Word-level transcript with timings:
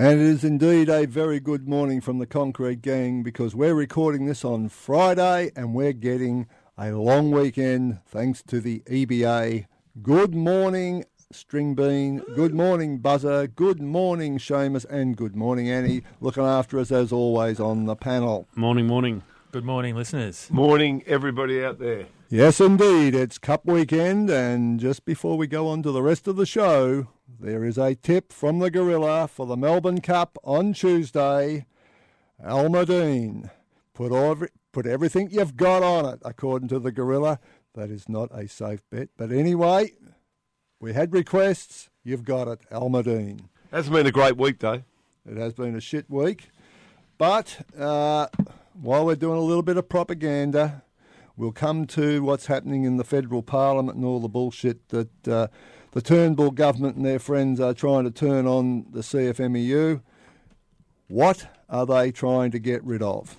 And 0.00 0.20
it 0.20 0.24
is 0.24 0.44
indeed 0.44 0.88
a 0.88 1.06
very 1.06 1.40
good 1.40 1.66
morning 1.66 2.00
from 2.00 2.20
the 2.20 2.26
Concrete 2.26 2.82
Gang 2.82 3.24
because 3.24 3.56
we're 3.56 3.74
recording 3.74 4.26
this 4.26 4.44
on 4.44 4.68
Friday 4.68 5.50
and 5.56 5.74
we're 5.74 5.92
getting 5.92 6.46
a 6.78 6.92
long 6.92 7.32
weekend 7.32 7.98
thanks 8.06 8.40
to 8.44 8.60
the 8.60 8.78
EBA. 8.86 9.66
Good 10.00 10.36
morning, 10.36 11.04
String 11.32 11.74
Bean. 11.74 12.22
Good 12.36 12.54
morning, 12.54 12.98
Buzzer. 12.98 13.48
Good 13.48 13.82
morning, 13.82 14.38
Seamus. 14.38 14.84
And 14.88 15.16
good 15.16 15.34
morning, 15.34 15.68
Annie. 15.68 16.04
Looking 16.20 16.44
after 16.44 16.78
us 16.78 16.92
as 16.92 17.10
always 17.10 17.58
on 17.58 17.86
the 17.86 17.96
panel. 17.96 18.46
Morning, 18.54 18.86
morning. 18.86 19.24
Good 19.50 19.64
morning, 19.64 19.96
listeners. 19.96 20.46
Morning, 20.50 21.02
everybody 21.06 21.64
out 21.64 21.78
there. 21.78 22.04
Yes, 22.28 22.60
indeed. 22.60 23.14
It's 23.14 23.38
Cup 23.38 23.64
weekend. 23.64 24.28
And 24.28 24.78
just 24.78 25.06
before 25.06 25.38
we 25.38 25.46
go 25.46 25.68
on 25.68 25.82
to 25.84 25.90
the 25.90 26.02
rest 26.02 26.28
of 26.28 26.36
the 26.36 26.44
show, 26.44 27.08
there 27.40 27.64
is 27.64 27.78
a 27.78 27.94
tip 27.94 28.30
from 28.30 28.58
the 28.58 28.70
Gorilla 28.70 29.26
for 29.26 29.46
the 29.46 29.56
Melbourne 29.56 30.02
Cup 30.02 30.36
on 30.44 30.74
Tuesday. 30.74 31.64
Almandin. 32.44 33.50
Put, 33.94 34.12
every, 34.12 34.50
put 34.70 34.84
everything 34.86 35.30
you've 35.30 35.56
got 35.56 35.82
on 35.82 36.04
it, 36.04 36.20
according 36.26 36.68
to 36.68 36.78
the 36.78 36.92
Gorilla. 36.92 37.38
That 37.72 37.88
is 37.88 38.06
not 38.06 38.28
a 38.30 38.48
safe 38.48 38.82
bet. 38.90 39.08
But 39.16 39.32
anyway, 39.32 39.92
we 40.78 40.92
had 40.92 41.14
requests. 41.14 41.88
You've 42.04 42.24
got 42.24 42.48
it, 42.48 42.60
Almandin. 42.70 43.48
Hasn't 43.70 43.96
been 43.96 44.06
a 44.06 44.12
great 44.12 44.36
week, 44.36 44.58
though. 44.58 44.82
It 45.24 45.38
has 45.38 45.54
been 45.54 45.74
a 45.74 45.80
shit 45.80 46.10
week. 46.10 46.50
But 47.16 47.66
uh, 47.76 48.28
while 48.80 49.04
we're 49.04 49.16
doing 49.16 49.38
a 49.38 49.42
little 49.42 49.62
bit 49.62 49.76
of 49.76 49.88
propaganda, 49.88 50.82
we'll 51.36 51.52
come 51.52 51.86
to 51.86 52.22
what's 52.22 52.46
happening 52.46 52.84
in 52.84 52.96
the 52.96 53.04
federal 53.04 53.42
parliament 53.42 53.96
and 53.96 54.04
all 54.04 54.20
the 54.20 54.28
bullshit 54.28 54.88
that 54.90 55.28
uh, 55.28 55.48
the 55.92 56.02
Turnbull 56.02 56.52
government 56.52 56.96
and 56.96 57.04
their 57.04 57.18
friends 57.18 57.60
are 57.60 57.74
trying 57.74 58.04
to 58.04 58.10
turn 58.10 58.46
on 58.46 58.86
the 58.92 59.00
CFMEU. 59.00 60.02
What 61.08 61.48
are 61.68 61.86
they 61.86 62.12
trying 62.12 62.50
to 62.52 62.58
get 62.58 62.84
rid 62.84 63.02
of? 63.02 63.36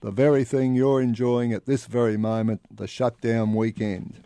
The 0.00 0.10
very 0.10 0.44
thing 0.44 0.74
you're 0.74 1.00
enjoying 1.00 1.52
at 1.52 1.66
this 1.66 1.86
very 1.86 2.16
moment, 2.16 2.60
the 2.70 2.86
shutdown 2.86 3.54
weekend. 3.54 4.20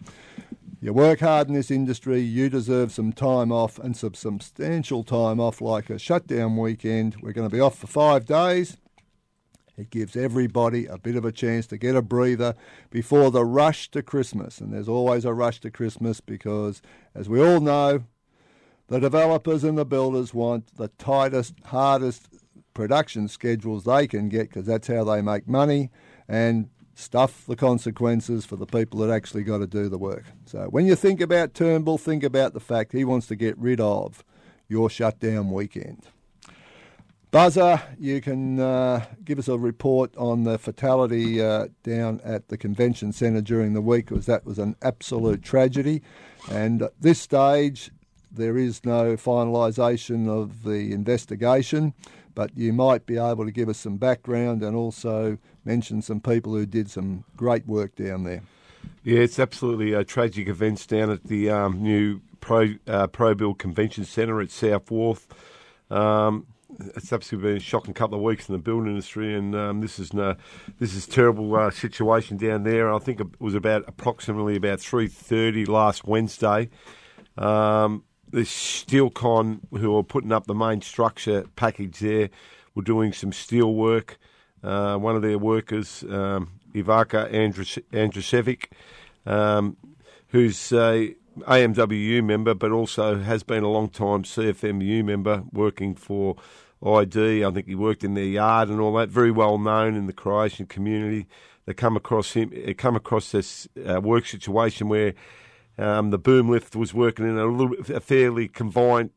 You 0.81 0.93
work 0.93 1.21
hard 1.21 1.49
in 1.49 1.55
this 1.55 1.71
industry, 1.71 2.21
you 2.21 2.51
deserve 2.51 2.91
some 2.91 3.13
time 3.13 3.53
off 3.53 3.79
and 3.79 3.97
some 3.97 4.15
substantial 4.15 5.05
time 5.05 5.39
off, 5.39 5.61
like 5.61 5.89
a 5.89 5.99
shutdown 5.99 6.57
weekend. 6.57 7.17
We're 7.23 7.33
going 7.33 7.49
to 7.49 7.55
be 7.55 7.61
off 7.61 7.79
for 7.79 7.87
five 7.87 8.27
days. 8.27 8.77
It 9.77 9.91
gives 9.91 10.17
everybody 10.17 10.87
a 10.87 10.99
bit 10.99 11.17
of 11.17 11.25
a 11.25 11.33
chance 11.33 11.67
to 11.69 11.79
get 11.79 11.97
a 11.97 12.03
breather 12.03 12.55
before 12.91 13.31
the 13.31 13.45
rush 13.45 13.91
to 13.93 14.03
Christmas. 14.03 14.61
And 14.61 14.73
there's 14.73 14.89
always 14.89 15.25
a 15.25 15.33
rush 15.33 15.61
to 15.61 15.71
Christmas 15.71 16.21
because, 16.21 16.83
as 17.15 17.29
we 17.29 17.41
all 17.41 17.61
know, 17.61 18.05
the 18.89 19.01
developers 19.01 19.65
and 19.65 19.79
the 19.79 19.87
builders 19.87 20.35
want 20.35 20.77
the 20.77 20.89
tightest, 20.89 21.55
hardest 21.65 22.29
production 22.75 23.29
schedules 23.29 23.85
they 23.85 24.07
can 24.07 24.29
get 24.29 24.49
because 24.49 24.67
that's 24.67 24.89
how 24.89 25.05
they 25.05 25.23
make 25.23 25.49
money 25.49 25.91
and 26.29 26.69
stuff 26.95 27.47
the 27.47 27.57
consequences 27.57 28.45
for 28.45 28.57
the 28.57 28.67
people 28.67 29.01
that 29.01 29.11
actually 29.11 29.43
got 29.43 29.59
to 29.59 29.67
do 29.67 29.89
the 29.89 29.99
work. 29.99 30.25
So 30.45 30.65
when 30.71 30.87
you 30.87 30.95
think 30.95 31.21
about 31.21 31.55
Turnbull, 31.55 31.99
think 31.99 32.23
about 32.23 32.53
the 32.53 32.61
fact 32.61 32.93
he 32.93 33.05
wants 33.05 33.27
to 33.29 33.37
get 33.37 33.57
rid 33.57 33.81
of 33.81 34.23
your 34.69 34.91
shutdown 34.91 35.51
weekend. 35.51 36.07
Buzzer, 37.33 37.81
you 37.99 38.21
can 38.21 38.61
uh, 38.61 39.07
give 39.25 39.39
us 39.39 39.49
a 39.49 39.57
report 39.57 40.15
on 40.19 40.45
the 40.45 40.59
fatality 40.59 41.41
uh, 41.41 41.69
down 41.83 42.21
at 42.23 42.49
the 42.49 42.59
convention 42.59 43.11
centre 43.11 43.41
during 43.41 43.73
the 43.73 43.81
week, 43.81 44.09
because 44.11 44.27
that 44.27 44.45
was 44.45 44.59
an 44.59 44.77
absolute 44.83 45.43
tragedy. 45.43 46.03
And 46.51 46.83
at 46.83 46.93
this 47.01 47.19
stage, 47.19 47.91
there 48.31 48.59
is 48.59 48.85
no 48.85 49.17
finalisation 49.17 50.29
of 50.29 50.63
the 50.63 50.93
investigation, 50.93 51.95
but 52.35 52.51
you 52.55 52.75
might 52.75 53.07
be 53.07 53.17
able 53.17 53.47
to 53.47 53.51
give 53.51 53.71
us 53.71 53.79
some 53.79 53.97
background 53.97 54.63
and 54.63 54.77
also 54.77 55.39
mention 55.65 56.03
some 56.03 56.21
people 56.21 56.53
who 56.53 56.67
did 56.67 56.91
some 56.91 57.25
great 57.35 57.67
work 57.67 57.97
down 57.97 58.25
there. 58.25 58.43
Yeah, 59.05 59.21
it's 59.21 59.39
absolutely 59.39 59.95
uh, 59.95 60.05
tragic 60.05 60.49
events 60.49 60.87
down 60.87 61.09
at 61.09 61.25
the 61.25 61.49
um, 61.49 61.83
new 61.83 62.21
Pro 62.41 62.75
uh, 62.87 63.07
Pro 63.07 63.35
Build 63.35 63.59
Convention 63.59 64.05
Centre 64.05 64.43
at 64.43 64.51
South 64.51 64.91
Wharf. 64.91 65.27
Um, 65.91 66.47
it's 66.79 67.13
absolutely 67.13 67.51
been 67.51 67.57
a 67.59 67.61
shocking 67.61 67.95
couple 67.95 68.17
of 68.17 68.23
weeks 68.23 68.49
in 68.49 68.55
the 68.55 68.59
building 68.59 68.91
industry, 68.91 69.35
and 69.35 69.55
um, 69.55 69.81
this 69.81 69.99
is 69.99 70.13
no, 70.13 70.37
this 70.79 70.95
is 70.95 71.07
terrible 71.07 71.55
uh, 71.55 71.71
situation 71.71 72.37
down 72.37 72.65
there. 72.65 72.93
I 72.93 72.99
think 72.99 73.21
it 73.21 73.41
was 73.41 73.55
about 73.55 73.85
approximately 73.87 74.57
about 74.57 74.81
three 74.81 75.09
thirty 75.09 75.65
last 75.65 76.05
Wednesday. 76.05 76.71
Um, 77.37 78.05
the 78.31 78.41
Steelcon, 78.41 79.61
who 79.73 79.97
are 79.97 80.03
putting 80.03 80.33
up 80.33 80.47
the 80.47 80.55
main 80.55 80.81
structure 80.81 81.45
package 81.57 81.99
there, 81.99 82.31
were 82.75 82.83
doing 82.83 83.13
some 83.13 83.33
steel 83.33 83.75
work. 83.75 84.19
Uh, 84.63 84.97
one 84.97 85.17
of 85.17 85.23
their 85.23 85.39
workers, 85.39 86.05
um, 86.05 86.61
Ivaka 86.73 87.31
Andrusevic, 87.93 88.67
um, 89.27 89.77
who's 90.29 90.73
a 90.73 91.15
AMWU 91.41 92.23
member, 92.25 92.55
but 92.55 92.71
also 92.71 93.19
has 93.19 93.43
been 93.43 93.63
a 93.63 93.69
long 93.71 93.89
time 93.89 94.23
CFMU 94.23 95.05
member 95.05 95.45
working 95.53 95.95
for 95.95 96.37
ID. 96.85 97.45
I 97.45 97.51
think 97.51 97.67
he 97.67 97.75
worked 97.75 98.05
in 98.05 98.15
their 98.15 98.25
yard 98.25 98.69
and 98.69 98.81
all 98.81 98.95
that. 98.95 99.09
Very 99.09 99.31
well 99.31 99.59
known 99.59 99.95
in 99.95 100.07
the 100.07 100.13
Croatian 100.13 100.67
community. 100.67 101.27
They 101.65 101.75
come 101.75 101.97
across 101.97 102.33
him, 102.33 102.51
come 102.77 102.97
across 102.97 103.31
this 103.31 103.69
uh, 103.89 104.01
work 104.01 104.27
situation 104.27 104.89
where 104.89 105.15
um, 105.79 106.11
the 106.11 106.19
boom 106.19 106.51
lift 106.51 106.75
was 106.75 106.93
working 106.93 107.27
in 107.27 107.39
a 107.39 107.47
little 107.47 107.77
a 107.95 108.01
fairly 108.01 108.49
confined 108.49 109.11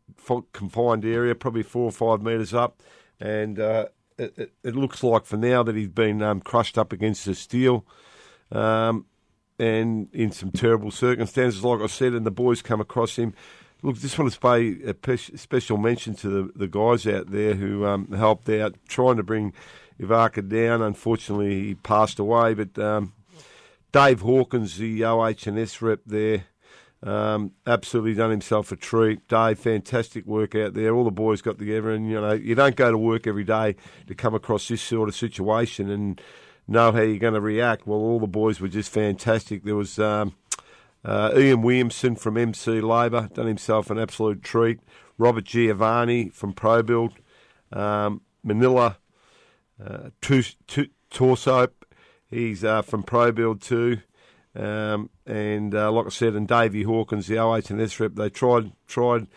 confined 0.54 1.06
area, 1.06 1.36
probably 1.36 1.64
four 1.64 1.86
or 1.86 1.92
five 1.92 2.22
metres 2.22 2.54
up, 2.54 2.82
and 3.20 3.60
uh, 3.60 3.88
it, 4.18 4.38
it, 4.38 4.54
it 4.64 4.76
looks 4.76 5.04
like 5.04 5.26
for 5.26 5.38
now 5.38 5.64
that 5.64 5.76
he's 5.76 5.90
been 5.90 6.22
um, 6.22 6.40
crushed 6.40 6.78
up 6.78 6.94
against 6.94 7.26
the 7.26 7.36
steel. 7.36 7.86
Um, 8.52 9.06
and 9.60 10.08
in 10.14 10.32
some 10.32 10.52
terrible 10.52 10.92
circumstances, 10.92 11.64
like 11.64 11.82
I 11.82 11.88
said, 11.88 12.14
and 12.14 12.26
the 12.26 12.32
boys 12.32 12.62
come 12.62 12.82
across 12.82 13.16
him. 13.16 13.34
Look, 13.82 13.98
just 13.98 14.18
want 14.18 14.34
to 14.34 14.40
pay 14.40 14.78
a 14.84 15.18
special 15.18 15.78
mention 15.78 16.16
to 16.16 16.30
the, 16.30 16.52
the 16.56 16.68
guys 16.68 17.06
out 17.06 17.32
there 17.32 17.54
who 17.54 17.86
um, 17.86 18.12
helped 18.12 18.50
out 18.50 18.76
trying 18.88 19.18
to 19.18 19.24
bring 19.24 19.54
Ivaka 20.00 20.48
down. 20.48 20.82
Unfortunately, 20.82 21.66
he 21.66 21.76
passed 21.76 22.18
away, 22.20 22.54
but 22.54 22.78
um, 22.80 23.14
Dave 23.92 24.22
Hawkins, 24.22 24.78
the 24.78 25.04
OHS 25.04 25.82
rep 25.82 26.00
there, 26.06 26.46
um, 27.04 27.52
absolutely 27.68 28.16
done 28.16 28.32
himself 28.32 28.72
a 28.72 28.76
treat. 28.76 29.28
Dave, 29.28 29.60
fantastic 29.60 30.26
work 30.26 30.56
out 30.56 30.74
there. 30.74 30.94
All 30.94 31.04
the 31.04 31.12
boys 31.12 31.42
got 31.42 31.60
together, 31.60 31.92
and 31.92 32.10
you 32.10 32.20
know, 32.20 32.34
you 32.34 32.56
don't 32.56 32.76
go 32.76 32.92
to 32.92 32.98
work 32.98 33.28
every 33.28 33.44
day 33.44 33.76
to 34.08 34.16
come 34.16 34.34
across 34.34 34.68
this 34.68 34.82
sort 34.82 35.10
of 35.10 35.16
situation 35.16 35.90
and 35.90 36.20
know 36.68 36.92
how 36.92 37.02
you're 37.02 37.18
going 37.18 37.34
to 37.34 37.42
react. 37.42 37.86
Well, 37.88 38.00
all 38.00 38.20
the 38.20 38.28
boys 38.28 38.60
were 38.60 38.68
just 38.68 38.92
fantastic. 38.92 39.64
There 39.64 39.76
was 39.76 40.00
um, 40.00 40.36
uh, 41.04 41.32
Ian 41.38 41.62
Williamson 41.62 42.16
from 42.16 42.38
MC 42.38 42.82
Labour, 42.82 43.30
done 43.34 43.48
himself 43.48 43.90
an 43.90 44.00
absolute 44.00 44.42
treat. 44.44 44.80
Robert 45.18 45.46
Giovanni 45.46 46.30
from 46.30 46.54
ProBuild, 46.54 47.14
um, 47.72 48.22
Manila 48.44 48.98
uh, 49.84 50.10
Torso, 51.10 51.68
he's 52.30 52.64
uh, 52.64 52.82
from 52.82 53.04
ProBuild 53.04 53.62
too. 53.62 54.00
Um, 54.56 55.10
and 55.26 55.76
uh, 55.76 55.92
like 55.92 56.06
I 56.06 56.10
said, 56.10 56.34
and 56.34 56.48
Davey 56.48 56.84
Hawkins, 56.84 57.28
the 57.28 57.38
OHS 57.38 58.00
rep, 58.00 58.16
they 58.16 58.30
tried 58.30 58.72
tried 58.88 59.28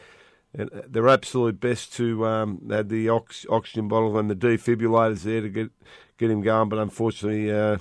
their 0.54 1.08
absolute 1.08 1.60
best 1.60 1.92
to 1.94 2.26
um, 2.26 2.68
had 2.70 2.88
the 2.88 3.08
ox- 3.08 3.46
oxygen 3.50 3.88
bottle 3.88 4.18
and 4.18 4.30
the 4.30 4.34
defibrillators 4.34 5.22
there 5.22 5.40
to 5.42 5.48
get 5.48 5.70
get 6.18 6.30
him 6.30 6.42
going, 6.42 6.68
but 6.68 6.78
unfortunately 6.78 7.50
uh, 7.50 7.78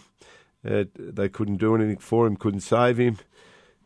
uh, 0.67 0.85
they 0.95 1.29
couldn't 1.29 1.57
do 1.57 1.75
anything 1.75 1.97
for 1.97 2.25
him, 2.25 2.35
couldn't 2.35 2.61
save 2.61 2.97
him. 2.97 3.17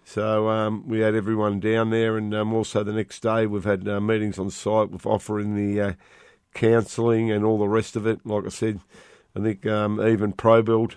So 0.03 0.49
um, 0.49 0.87
we 0.87 0.99
had 0.99 1.15
everyone 1.15 1.59
down 1.59 1.89
there, 1.89 2.17
and 2.17 2.33
um, 2.33 2.53
also 2.53 2.83
the 2.83 2.93
next 2.93 3.21
day 3.21 3.45
we've 3.45 3.63
had 3.63 3.87
uh, 3.87 4.01
meetings 4.01 4.39
on 4.39 4.49
site 4.49 4.91
with 4.91 5.05
offering 5.05 5.55
the 5.55 5.81
uh, 5.81 5.93
counselling 6.53 7.31
and 7.31 7.45
all 7.45 7.57
the 7.57 7.67
rest 7.67 7.95
of 7.95 8.05
it. 8.05 8.25
Like 8.25 8.45
I 8.45 8.49
said, 8.49 8.79
I 9.35 9.41
think 9.41 9.65
um, 9.65 10.05
even 10.05 10.33
ProBuild 10.33 10.95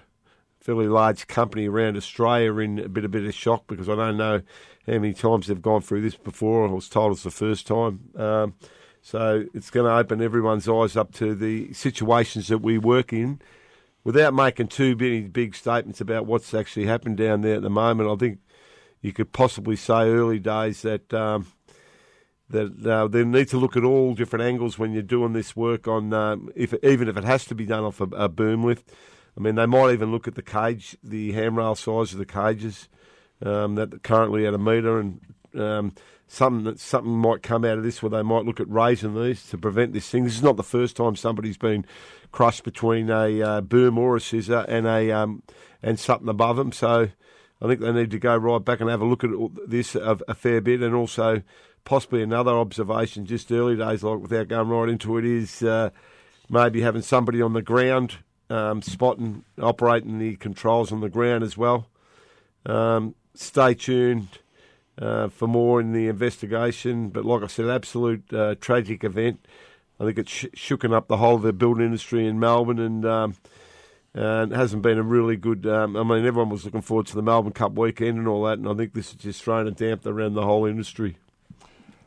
fairly 0.64 0.88
large 0.88 1.26
company 1.26 1.68
around 1.68 1.94
Australia 1.94 2.56
in 2.56 2.78
a 2.78 2.88
bit 2.88 3.04
a 3.04 3.08
bit 3.08 3.26
of 3.26 3.34
shock 3.34 3.66
because 3.66 3.86
I 3.86 3.94
don't 3.96 4.16
know 4.16 4.40
how 4.86 4.92
many 4.94 5.12
times 5.12 5.46
they've 5.46 5.60
gone 5.60 5.82
through 5.82 6.00
this 6.00 6.16
before. 6.16 6.66
I 6.66 6.72
was 6.72 6.88
told 6.88 7.12
it's 7.12 7.22
the 7.22 7.30
first 7.30 7.66
time. 7.66 8.10
So 9.06 9.44
it's 9.52 9.68
going 9.68 9.84
to 9.84 9.94
open 9.94 10.22
everyone's 10.22 10.66
eyes 10.66 10.96
up 10.96 11.12
to 11.16 11.34
the 11.34 11.74
situations 11.74 12.48
that 12.48 12.62
we 12.62 12.78
work 12.78 13.12
in 13.12 13.38
without 14.02 14.32
making 14.32 14.68
too 14.68 14.96
many 14.96 15.20
big 15.20 15.54
statements 15.54 16.00
about 16.00 16.24
what's 16.24 16.54
actually 16.54 16.86
happened 16.86 17.18
down 17.18 17.42
there 17.42 17.56
at 17.56 17.62
the 17.62 17.68
moment. 17.68 18.08
I 18.08 18.16
think 18.16 18.38
you 19.02 19.12
could 19.12 19.30
possibly 19.30 19.76
say 19.76 20.08
early 20.08 20.38
days 20.38 20.80
that 20.82 21.12
um, 21.12 21.48
that 22.48 22.86
uh, 22.86 23.06
they 23.06 23.24
need 23.24 23.48
to 23.48 23.58
look 23.58 23.76
at 23.76 23.84
all 23.84 24.14
different 24.14 24.46
angles 24.46 24.78
when 24.78 24.94
you're 24.94 25.02
doing 25.02 25.34
this 25.34 25.54
work 25.54 25.86
on 25.86 26.14
um, 26.14 26.48
if 26.56 26.72
even 26.82 27.06
if 27.06 27.18
it 27.18 27.24
has 27.24 27.44
to 27.44 27.54
be 27.54 27.66
done 27.66 27.84
off 27.84 28.00
a, 28.00 28.04
a 28.04 28.30
boom 28.30 28.64
lift. 28.64 28.90
I 29.36 29.42
mean, 29.42 29.56
they 29.56 29.66
might 29.66 29.92
even 29.92 30.12
look 30.12 30.26
at 30.26 30.34
the 30.34 30.42
cage, 30.42 30.96
the 31.04 31.32
handrail 31.32 31.74
size 31.74 32.14
of 32.14 32.18
the 32.18 32.24
cages 32.24 32.88
um, 33.42 33.74
that 33.74 34.02
currently 34.02 34.46
at 34.46 34.54
a 34.54 34.58
metre, 34.58 34.98
and 34.98 35.20
um, 35.54 35.92
something 36.26 36.76
something 36.76 37.12
might 37.12 37.42
come 37.42 37.64
out 37.64 37.78
of 37.78 37.84
this 37.84 38.02
where 38.02 38.10
they 38.10 38.22
might 38.22 38.44
look 38.44 38.60
at 38.60 38.68
raising 38.68 39.14
these 39.14 39.46
to 39.48 39.58
prevent 39.58 39.92
this 39.92 40.08
thing. 40.08 40.24
This 40.24 40.36
is 40.36 40.42
not 40.42 40.56
the 40.56 40.62
first 40.62 40.96
time 40.96 41.16
somebody's 41.16 41.58
been 41.58 41.84
crushed 42.32 42.64
between 42.64 43.10
a 43.10 43.42
uh, 43.42 43.60
boom 43.60 43.98
or 43.98 44.16
a 44.16 44.20
scissor 44.20 44.64
and 44.68 44.86
a 44.86 45.10
um, 45.12 45.42
and 45.82 45.98
something 45.98 46.28
above 46.28 46.56
them. 46.56 46.72
So 46.72 47.08
I 47.60 47.66
think 47.68 47.80
they 47.80 47.92
need 47.92 48.10
to 48.10 48.18
go 48.18 48.36
right 48.36 48.64
back 48.64 48.80
and 48.80 48.90
have 48.90 49.02
a 49.02 49.06
look 49.06 49.24
at 49.24 49.30
this 49.66 49.94
a, 49.94 50.18
a 50.28 50.34
fair 50.34 50.60
bit, 50.60 50.82
and 50.82 50.94
also 50.94 51.42
possibly 51.84 52.22
another 52.22 52.52
observation 52.52 53.26
just 53.26 53.52
early 53.52 53.76
days, 53.76 54.02
like 54.02 54.20
without 54.20 54.48
going 54.48 54.68
right 54.68 54.88
into 54.88 55.18
it, 55.18 55.24
is 55.24 55.62
uh, 55.62 55.90
maybe 56.48 56.80
having 56.80 57.02
somebody 57.02 57.40
on 57.40 57.52
the 57.52 57.62
ground 57.62 58.16
um, 58.50 58.82
spotting, 58.82 59.44
operating 59.60 60.18
the 60.18 60.36
controls 60.36 60.92
on 60.92 61.00
the 61.00 61.08
ground 61.08 61.44
as 61.44 61.56
well. 61.56 61.88
Um, 62.66 63.14
stay 63.34 63.74
tuned 63.74 64.40
uh, 65.00 65.28
for 65.28 65.48
more 65.48 65.80
in 65.80 65.92
the 65.92 66.08
investigation. 66.08 67.08
But 67.08 67.24
like 67.24 67.42
I 67.42 67.46
said, 67.46 67.68
absolute 67.68 68.32
uh, 68.32 68.54
tragic 68.60 69.04
event. 69.04 69.44
I 70.00 70.04
think 70.04 70.18
it's 70.18 70.30
sh- 70.30 70.46
shooken 70.54 70.92
up 70.92 71.08
the 71.08 71.18
whole 71.18 71.36
of 71.36 71.42
the 71.42 71.52
building 71.52 71.84
industry 71.84 72.26
in 72.26 72.40
Melbourne, 72.40 72.78
and 72.78 73.06
um, 73.06 73.36
and 74.12 74.52
it 74.52 74.56
hasn't 74.56 74.82
been 74.82 74.98
a 74.98 75.02
really 75.02 75.36
good. 75.36 75.66
Um, 75.66 75.96
I 75.96 76.02
mean, 76.02 76.24
everyone 76.24 76.50
was 76.50 76.64
looking 76.64 76.82
forward 76.82 77.06
to 77.06 77.14
the 77.14 77.22
Melbourne 77.22 77.52
Cup 77.52 77.72
weekend 77.72 78.18
and 78.18 78.28
all 78.28 78.44
that, 78.44 78.58
and 78.58 78.68
I 78.68 78.74
think 78.74 78.94
this 78.94 79.12
has 79.12 79.20
just 79.20 79.42
thrown 79.42 79.66
a 79.66 79.70
damp 79.70 80.06
around 80.06 80.34
the 80.34 80.44
whole 80.44 80.66
industry. 80.66 81.16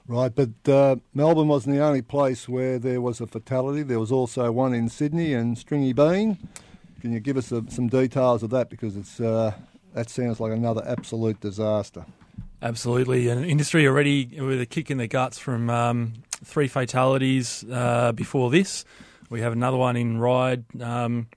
Right, 0.07 0.33
but 0.33 0.71
uh, 0.71 0.95
Melbourne 1.13 1.49
wasn't 1.49 1.75
the 1.75 1.83
only 1.83 2.01
place 2.01 2.47
where 2.47 2.79
there 2.79 3.01
was 3.01 3.19
a 3.19 3.27
fatality. 3.27 3.83
There 3.83 3.99
was 3.99 4.11
also 4.11 4.49
one 4.53 4.73
in 4.73 4.87
Sydney 4.87 5.33
and 5.33 5.57
Stringy 5.57 5.91
Bean. 5.91 6.37
Can 7.01 7.11
you 7.11 7.19
give 7.19 7.35
us 7.35 7.51
a, 7.51 7.69
some 7.69 7.89
details 7.89 8.41
of 8.41 8.49
that? 8.51 8.69
Because 8.69 8.95
it's 8.95 9.19
uh, 9.19 9.53
that 9.93 10.09
sounds 10.09 10.39
like 10.39 10.53
another 10.53 10.83
absolute 10.87 11.41
disaster. 11.41 12.05
Absolutely, 12.61 13.29
an 13.29 13.43
industry 13.43 13.87
already 13.87 14.39
with 14.39 14.59
a 14.59 14.65
kick 14.65 14.89
in 14.89 14.97
the 14.97 15.07
guts 15.07 15.37
from 15.37 15.69
um, 15.69 16.13
three 16.43 16.67
fatalities 16.67 17.63
uh, 17.71 18.11
before 18.13 18.49
this. 18.49 18.83
We 19.29 19.41
have 19.41 19.53
another 19.53 19.77
one 19.77 19.95
in 19.95 20.17
Ryde. 20.19 20.63
Um, 20.81 21.27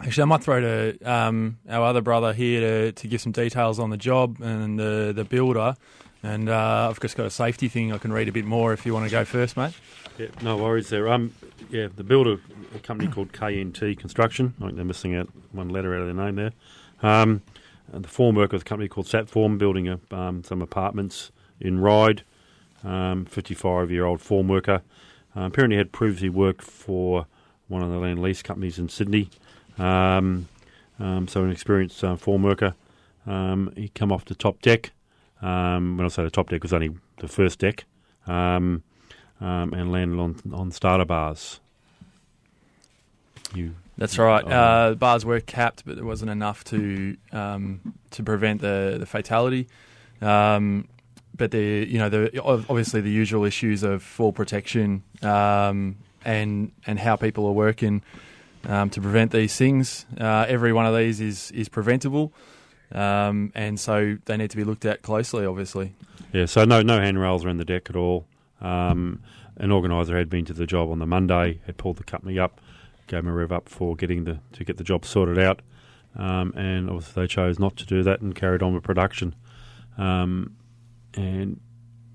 actually, 0.00 0.22
I 0.22 0.26
might 0.26 0.42
throw 0.42 0.60
to 0.60 0.98
um, 1.02 1.58
our 1.68 1.84
other 1.84 2.00
brother 2.00 2.32
here 2.32 2.60
to, 2.60 2.92
to 2.92 3.08
give 3.08 3.20
some 3.20 3.32
details 3.32 3.78
on 3.78 3.90
the 3.90 3.96
job 3.96 4.40
and 4.40 4.78
the 4.78 5.12
the 5.14 5.24
builder. 5.24 5.76
And 6.22 6.48
uh, 6.48 6.88
I've 6.88 6.98
just 7.00 7.18
got 7.18 7.26
a 7.26 7.30
safety 7.30 7.68
thing 7.68 7.92
I 7.92 7.98
can 7.98 8.10
read 8.10 8.28
a 8.28 8.32
bit 8.32 8.46
more 8.46 8.72
if 8.72 8.86
you 8.86 8.94
want 8.94 9.04
to 9.04 9.10
go 9.10 9.26
first, 9.26 9.58
mate. 9.58 9.74
Yeah, 10.16 10.28
no 10.40 10.56
worries 10.56 10.88
there. 10.88 11.10
Um, 11.10 11.34
yeah, 11.68 11.88
the 11.94 12.04
builder, 12.04 12.38
a 12.74 12.78
company 12.78 13.10
called 13.10 13.32
KNT 13.32 13.98
Construction. 13.98 14.54
I 14.58 14.64
think 14.64 14.76
they're 14.76 14.86
missing 14.86 15.14
out 15.14 15.28
one 15.52 15.68
letter 15.68 15.94
out 15.94 16.00
of 16.00 16.16
their 16.16 16.24
name 16.24 16.36
there. 16.36 16.52
Um, 17.02 17.42
the 18.02 18.08
form 18.08 18.36
worker 18.36 18.56
with 18.56 18.62
a 18.62 18.64
company 18.64 18.88
called 18.88 19.06
Satform, 19.06 19.58
building 19.58 19.88
a, 19.88 19.98
um, 20.10 20.44
some 20.44 20.62
apartments 20.62 21.30
in 21.60 21.80
Ryde. 21.80 22.22
Um, 22.82 23.24
55 23.24 23.90
year 23.90 24.04
old 24.04 24.20
form 24.20 24.48
worker. 24.48 24.82
Uh, 25.34 25.46
apparently 25.46 25.78
had 25.78 25.90
previously 25.90 26.28
worked 26.28 26.60
for 26.60 27.26
one 27.68 27.82
of 27.82 27.90
the 27.90 27.96
Lend 27.96 28.20
Lease 28.20 28.42
companies 28.42 28.78
in 28.78 28.90
Sydney. 28.90 29.30
Um, 29.78 30.48
um, 31.00 31.26
so 31.26 31.42
an 31.42 31.50
experienced 31.50 32.04
uh, 32.04 32.16
form 32.16 32.42
worker. 32.42 32.74
he 33.26 33.90
come 33.94 34.12
off 34.12 34.26
the 34.26 34.34
top 34.34 34.60
deck. 34.60 34.92
Um, 35.44 35.96
when 35.96 36.04
I 36.06 36.08
say 36.08 36.24
the 36.24 36.30
top 36.30 36.50
deck, 36.50 36.62
was 36.62 36.72
only 36.72 36.90
the 37.18 37.28
first 37.28 37.58
deck, 37.58 37.84
um, 38.26 38.82
um, 39.40 39.74
and 39.74 39.92
landed 39.92 40.18
on 40.18 40.40
on 40.52 40.70
starter 40.70 41.04
bars. 41.04 41.60
You, 43.54 43.74
That's 43.96 44.18
right. 44.18 44.44
Oh. 44.44 44.50
Uh, 44.50 44.94
bars 44.94 45.24
were 45.24 45.40
capped, 45.40 45.84
but 45.86 45.96
there 45.96 46.04
wasn't 46.04 46.30
enough 46.30 46.64
to 46.64 47.16
um, 47.32 47.94
to 48.10 48.22
prevent 48.22 48.60
the 48.60 48.96
the 48.98 49.06
fatality. 49.06 49.68
Um, 50.20 50.88
but 51.36 51.50
the 51.50 51.86
you 51.88 51.98
know 51.98 52.08
the 52.08 52.42
obviously 52.42 53.00
the 53.00 53.10
usual 53.10 53.44
issues 53.44 53.82
of 53.82 54.02
fall 54.02 54.32
protection 54.32 55.02
um, 55.22 55.96
and 56.24 56.72
and 56.86 56.98
how 56.98 57.16
people 57.16 57.46
are 57.46 57.52
working 57.52 58.02
to 58.64 59.00
prevent 59.00 59.30
these 59.30 59.56
things. 59.56 60.06
Uh, 60.18 60.46
every 60.48 60.72
one 60.72 60.86
of 60.86 60.96
these 60.96 61.20
is 61.20 61.50
is 61.52 61.68
preventable. 61.68 62.32
Um, 62.92 63.50
and 63.54 63.78
so 63.78 64.18
they 64.26 64.36
need 64.36 64.50
to 64.50 64.56
be 64.56 64.64
looked 64.64 64.84
at 64.84 65.02
closely, 65.02 65.44
obviously. 65.44 65.94
Yeah, 66.32 66.46
so 66.46 66.64
no 66.64 66.82
no 66.82 67.00
handrails 67.00 67.44
around 67.44 67.58
the 67.58 67.64
deck 67.64 67.90
at 67.90 67.96
all. 67.96 68.26
Um, 68.60 69.20
an 69.56 69.70
organiser 69.70 70.16
had 70.16 70.28
been 70.28 70.44
to 70.46 70.52
the 70.52 70.66
job 70.66 70.90
on 70.90 70.98
the 70.98 71.06
Monday, 71.06 71.60
had 71.66 71.76
pulled 71.76 71.96
the 71.96 72.04
company 72.04 72.38
up, 72.38 72.60
gave 73.06 73.24
them 73.24 73.28
a 73.28 73.34
rev 73.34 73.52
up 73.52 73.68
for 73.68 73.96
getting 73.96 74.24
the 74.24 74.40
to 74.52 74.64
get 74.64 74.76
the 74.76 74.84
job 74.84 75.04
sorted 75.04 75.38
out, 75.38 75.62
um, 76.16 76.52
and 76.56 76.88
obviously 76.88 77.22
they 77.22 77.26
chose 77.26 77.58
not 77.58 77.76
to 77.76 77.86
do 77.86 78.02
that 78.02 78.20
and 78.20 78.34
carried 78.34 78.62
on 78.62 78.74
with 78.74 78.82
production. 78.82 79.34
Um, 79.96 80.56
and 81.14 81.60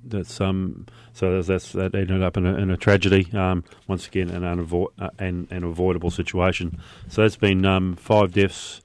that's 0.04 0.40
um 0.42 0.86
so 1.14 1.42
that's 1.42 1.74
that 1.74 1.94
ended 1.96 2.24
up 2.24 2.38
in 2.38 2.46
a, 2.46 2.56
in 2.56 2.70
a 2.70 2.78
tragedy 2.78 3.32
um, 3.34 3.64
once 3.88 4.08
again 4.08 4.30
an 4.30 4.44
unavo- 4.44 4.92
uh, 4.98 5.10
an, 5.20 5.48
an 5.52 5.64
avoidable 5.64 6.12
situation. 6.12 6.80
So 7.10 7.22
that's 7.22 7.36
been 7.36 7.66
um, 7.66 7.96
five 7.96 8.34
deaths 8.34 8.82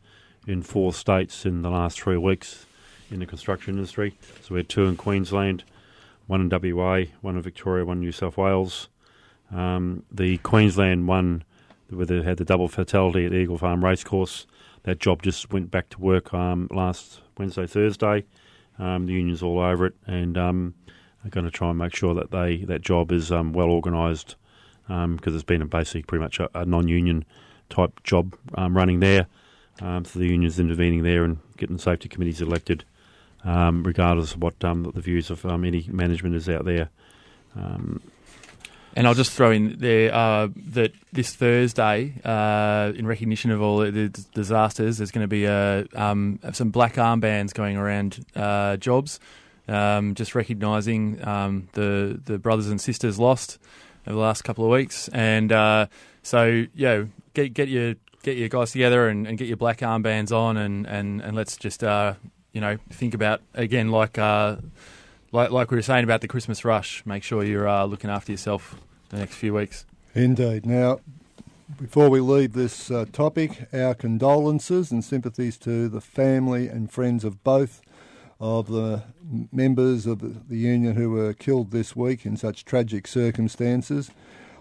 in 0.47 0.63
four 0.63 0.93
states 0.93 1.47
in 1.47 1.63
the 1.63 1.71
last 1.71 2.01
three 2.01 2.17
weeks 2.17 2.67
in 3.11 3.21
the 3.21 3.27
construction 3.27 3.75
industry. 3.75 4.17
So 4.43 4.55
we 4.55 4.61
had 4.61 4.69
two 4.69 4.87
in 4.87 4.97
Queensland, 4.97 5.65
one 6.27 6.41
in 6.41 6.49
WA, 6.75 7.05
one 7.21 7.37
in 7.37 7.43
Victoria, 7.43 7.85
one 7.85 7.99
in 7.99 8.03
New 8.03 8.13
South 8.13 8.37
Wales. 8.37 8.89
Um, 9.53 10.05
the 10.11 10.39
Queensland 10.39 11.07
one, 11.07 11.45
where 11.95 12.07
they 12.07 12.23
had 12.23 12.37
the 12.37 12.45
double 12.45 12.69
fatality 12.69 13.27
at 13.27 13.33
Eagle 13.33 13.59
Farm 13.59 13.85
Racecourse, 13.85 14.47
that 14.85 14.99
job 14.99 15.23
just 15.23 15.53
went 15.53 15.71
back 15.71 15.89
to 15.91 16.01
work 16.01 16.33
um, 16.35 16.69
last 16.71 17.21
Wednesday, 17.39 17.67
Thursday. 17.67 18.25
Um, 18.79 19.07
the 19.07 19.13
union's 19.13 19.43
all 19.43 19.61
over 19.61 19.87
it, 19.87 19.95
and 20.07 20.37
um, 20.37 20.75
are 21.25 21.31
going 21.31 21.45
to 21.45 21.51
try 21.51 21.71
and 21.71 21.79
make 21.79 21.95
sure 21.95 22.15
that 22.15 22.31
they 22.31 22.59
that 22.65 22.83
job 22.83 23.13
is 23.13 23.31
um, 23.33 23.53
well 23.53 23.71
organised 23.71 24.37
because 24.87 25.35
it's 25.35 25.45
been 25.45 25.63
a 25.63 25.67
basically 25.67 26.03
pretty 26.03 26.23
much 26.23 26.39
a, 26.39 26.49
a 26.55 26.65
non-union 26.67 27.25
type 27.71 28.03
job 28.03 28.37
um, 28.55 28.77
running 28.77 29.01
there. 29.01 29.27
Um, 29.81 30.05
so 30.05 30.19
the 30.19 30.27
union's 30.27 30.59
intervening 30.59 31.03
there 31.03 31.25
and 31.25 31.39
getting 31.57 31.79
safety 31.79 32.09
committees 32.09 32.41
elected, 32.41 32.85
um, 33.45 33.83
regardless 33.83 34.35
of 34.35 34.43
what 34.43 34.63
um, 34.65 34.91
the 34.95 35.01
views 35.01 35.31
of 35.31 35.45
um, 35.47 35.65
any 35.65 35.89
management 35.91 36.35
is 36.35 36.49
out 36.49 36.65
there. 36.65 36.91
Um, 37.57 38.01
And 38.97 39.09
I'll 39.09 39.15
just 39.15 39.33
throw 39.33 39.51
in 39.51 39.79
there 39.79 40.15
uh, 40.15 40.49
that 40.73 40.93
this 41.13 41.35
Thursday, 41.35 42.15
uh, 42.25 42.93
in 42.95 43.07
recognition 43.07 43.51
of 43.51 43.61
all 43.61 43.79
the 43.79 44.09
d- 44.09 44.23
disasters, 44.35 44.99
there's 44.99 45.11
going 45.11 45.25
to 45.25 45.29
be 45.29 45.49
uh, 45.49 45.85
um, 45.97 46.39
some 46.53 46.71
black 46.71 46.95
armbands 46.95 47.53
going 47.53 47.77
around 47.77 48.25
uh, 48.37 48.77
jobs, 48.77 49.19
um, 49.67 50.15
just 50.15 50.37
recognising 50.37 51.27
um, 51.27 51.69
the 51.73 52.21
the 52.25 52.39
brothers 52.39 52.69
and 52.69 52.81
sisters 52.81 53.19
lost 53.19 53.59
over 54.07 54.15
the 54.15 54.23
last 54.23 54.43
couple 54.43 54.65
of 54.65 54.71
weeks. 54.71 55.09
And 55.09 55.51
uh, 55.51 55.87
so, 56.23 56.67
yeah, 56.77 57.05
get 57.35 57.53
get 57.53 57.69
your 57.69 57.95
get 58.23 58.37
your 58.37 58.49
guys 58.49 58.71
together 58.71 59.09
and, 59.09 59.27
and 59.27 59.37
get 59.37 59.49
your 59.49 59.57
black 59.57 59.79
armbands 59.79 60.31
on, 60.31 60.57
and 60.57 60.87
and 60.87 61.21
and 61.21 61.37
let's 61.37 61.57
just 61.57 61.83
uh, 61.83 62.15
you 62.53 62.61
know 62.61 62.79
think 62.91 63.15
about 63.15 63.41
again 63.55 63.89
like. 63.89 64.19
Like, 65.35 65.50
like 65.50 65.73
we 65.73 65.76
were 65.76 65.83
saying 65.83 66.05
about 66.05 66.21
the 66.21 66.29
Christmas 66.29 66.64
rush, 66.64 67.05
make 67.05 67.25
sure 67.25 67.43
you're 67.43 67.69
uh, 67.69 67.87
looking 67.87 68.09
after 68.09 68.31
yourself 68.31 68.76
the 69.09 69.17
next 69.17 69.35
few 69.35 69.53
weeks. 69.53 69.85
Indeed. 70.14 70.64
Now, 70.64 71.00
before 71.76 72.09
we 72.09 72.21
leave 72.21 72.53
this 72.53 72.88
uh, 72.88 73.07
topic, 73.11 73.67
our 73.73 73.97
condolences 73.97 74.93
and 74.93 75.05
sympathies 75.05 75.59
to 75.59 75.88
the 75.88 76.00
family 76.00 76.69
and 76.69 76.88
friends 76.88 77.25
of 77.25 77.43
both 77.43 77.83
of 78.38 78.69
the 78.69 79.03
members 79.50 80.07
of 80.07 80.21
the, 80.21 80.41
the 80.49 80.57
union 80.57 80.95
who 80.95 81.11
were 81.11 81.33
killed 81.33 81.73
this 81.73 81.97
week 81.97 82.25
in 82.25 82.37
such 82.37 82.64
tragic 82.64 83.09
circumstances. 83.09 84.12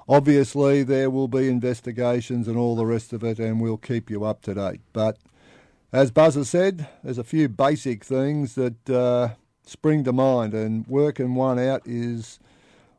Obviously, 0.10 0.82
there 0.82 1.12
will 1.12 1.28
be 1.28 1.50
investigations 1.50 2.48
and 2.48 2.58
all 2.58 2.76
the 2.76 2.88
rest 2.88 3.14
of 3.14 3.24
it, 3.24 3.38
and 3.38 3.62
we'll 3.62 3.78
keep 3.78 4.10
you 4.10 4.24
up 4.24 4.42
to 4.42 4.56
date. 4.56 4.82
But 4.92 5.18
as 5.92 6.10
Buzzer 6.10 6.46
said, 6.46 6.88
there's 7.04 7.20
a 7.20 7.24
few 7.24 7.48
basic 7.48 8.04
things 8.04 8.56
that 8.56 8.90
uh, 8.90 9.36
spring 9.66 10.04
to 10.04 10.14
mind, 10.14 10.54
and 10.54 10.88
working 10.88 11.36
one 11.36 11.60
out 11.60 11.82
is, 11.86 12.40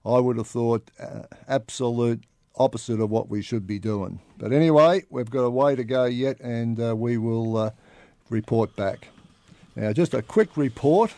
I 0.04 0.18
would 0.18 0.36
have 0.36 0.46
thought, 0.46 0.90
uh, 0.98 1.22
absolute 1.48 2.24
opposite 2.56 3.00
of 3.00 3.10
what 3.10 3.28
we 3.28 3.42
should 3.42 3.66
be 3.66 3.78
doing. 3.78 4.20
But 4.38 4.52
anyway, 4.52 5.04
we've 5.10 5.30
got 5.30 5.42
a 5.42 5.50
way 5.50 5.76
to 5.76 5.84
go 5.84 6.04
yet, 6.04 6.40
and 6.40 6.80
uh, 6.80 6.94
we 6.96 7.18
will 7.18 7.56
uh, 7.56 7.70
report 8.30 8.74
back. 8.76 9.08
Now, 9.76 9.92
just 9.92 10.14
a 10.14 10.22
quick 10.22 10.56
report 10.56 11.12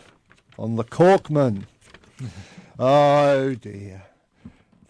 on 0.57 0.75
the 0.75 0.83
Corkman. 0.83 1.63
oh 2.79 3.53
dear. 3.55 4.03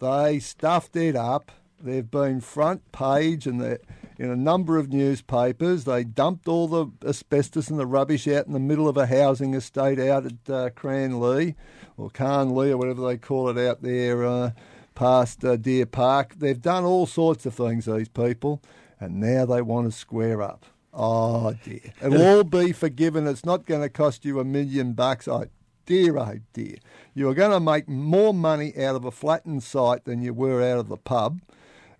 They 0.00 0.38
stuffed 0.38 0.96
it 0.96 1.16
up. 1.16 1.50
They've 1.80 2.08
been 2.08 2.40
front 2.40 2.90
page 2.92 3.46
and 3.46 3.60
they're 3.60 3.80
in 4.18 4.30
a 4.30 4.36
number 4.36 4.76
of 4.76 4.92
newspapers. 4.92 5.84
They 5.84 6.04
dumped 6.04 6.48
all 6.48 6.66
the 6.66 6.86
asbestos 7.06 7.68
and 7.68 7.78
the 7.78 7.86
rubbish 7.86 8.26
out 8.26 8.46
in 8.46 8.52
the 8.52 8.58
middle 8.58 8.88
of 8.88 8.96
a 8.96 9.06
housing 9.06 9.54
estate 9.54 9.98
out 10.00 10.26
at 10.26 10.32
uh, 10.48 10.70
Cranlee 10.70 11.54
or 11.96 12.10
Carnley 12.10 12.72
or 12.72 12.76
whatever 12.76 13.06
they 13.06 13.16
call 13.16 13.48
it 13.48 13.58
out 13.58 13.82
there 13.82 14.24
uh, 14.24 14.50
past 14.94 15.44
uh, 15.44 15.56
Deer 15.56 15.86
Park. 15.86 16.34
They've 16.38 16.60
done 16.60 16.84
all 16.84 17.06
sorts 17.06 17.46
of 17.46 17.54
things, 17.54 17.86
these 17.86 18.08
people, 18.08 18.60
and 18.98 19.20
now 19.20 19.46
they 19.46 19.62
want 19.62 19.90
to 19.90 19.96
square 19.96 20.42
up. 20.42 20.66
Oh 20.92 21.54
dear. 21.64 21.92
It'll 22.02 22.22
all 22.22 22.44
be 22.44 22.72
forgiven. 22.72 23.26
It's 23.28 23.44
not 23.44 23.66
going 23.66 23.82
to 23.82 23.88
cost 23.88 24.24
you 24.24 24.40
a 24.40 24.44
million 24.44 24.94
bucks. 24.94 25.28
Oh 25.28 25.46
dear, 25.86 26.18
oh 26.18 26.40
dear. 26.52 26.76
You 27.14 27.28
are 27.28 27.34
going 27.34 27.52
to 27.52 27.60
make 27.60 27.88
more 27.88 28.34
money 28.34 28.76
out 28.76 28.96
of 28.96 29.04
a 29.04 29.12
flattened 29.12 29.62
site 29.62 30.04
than 30.04 30.22
you 30.22 30.34
were 30.34 30.60
out 30.60 30.78
of 30.78 30.88
the 30.88 30.96
pub. 30.96 31.40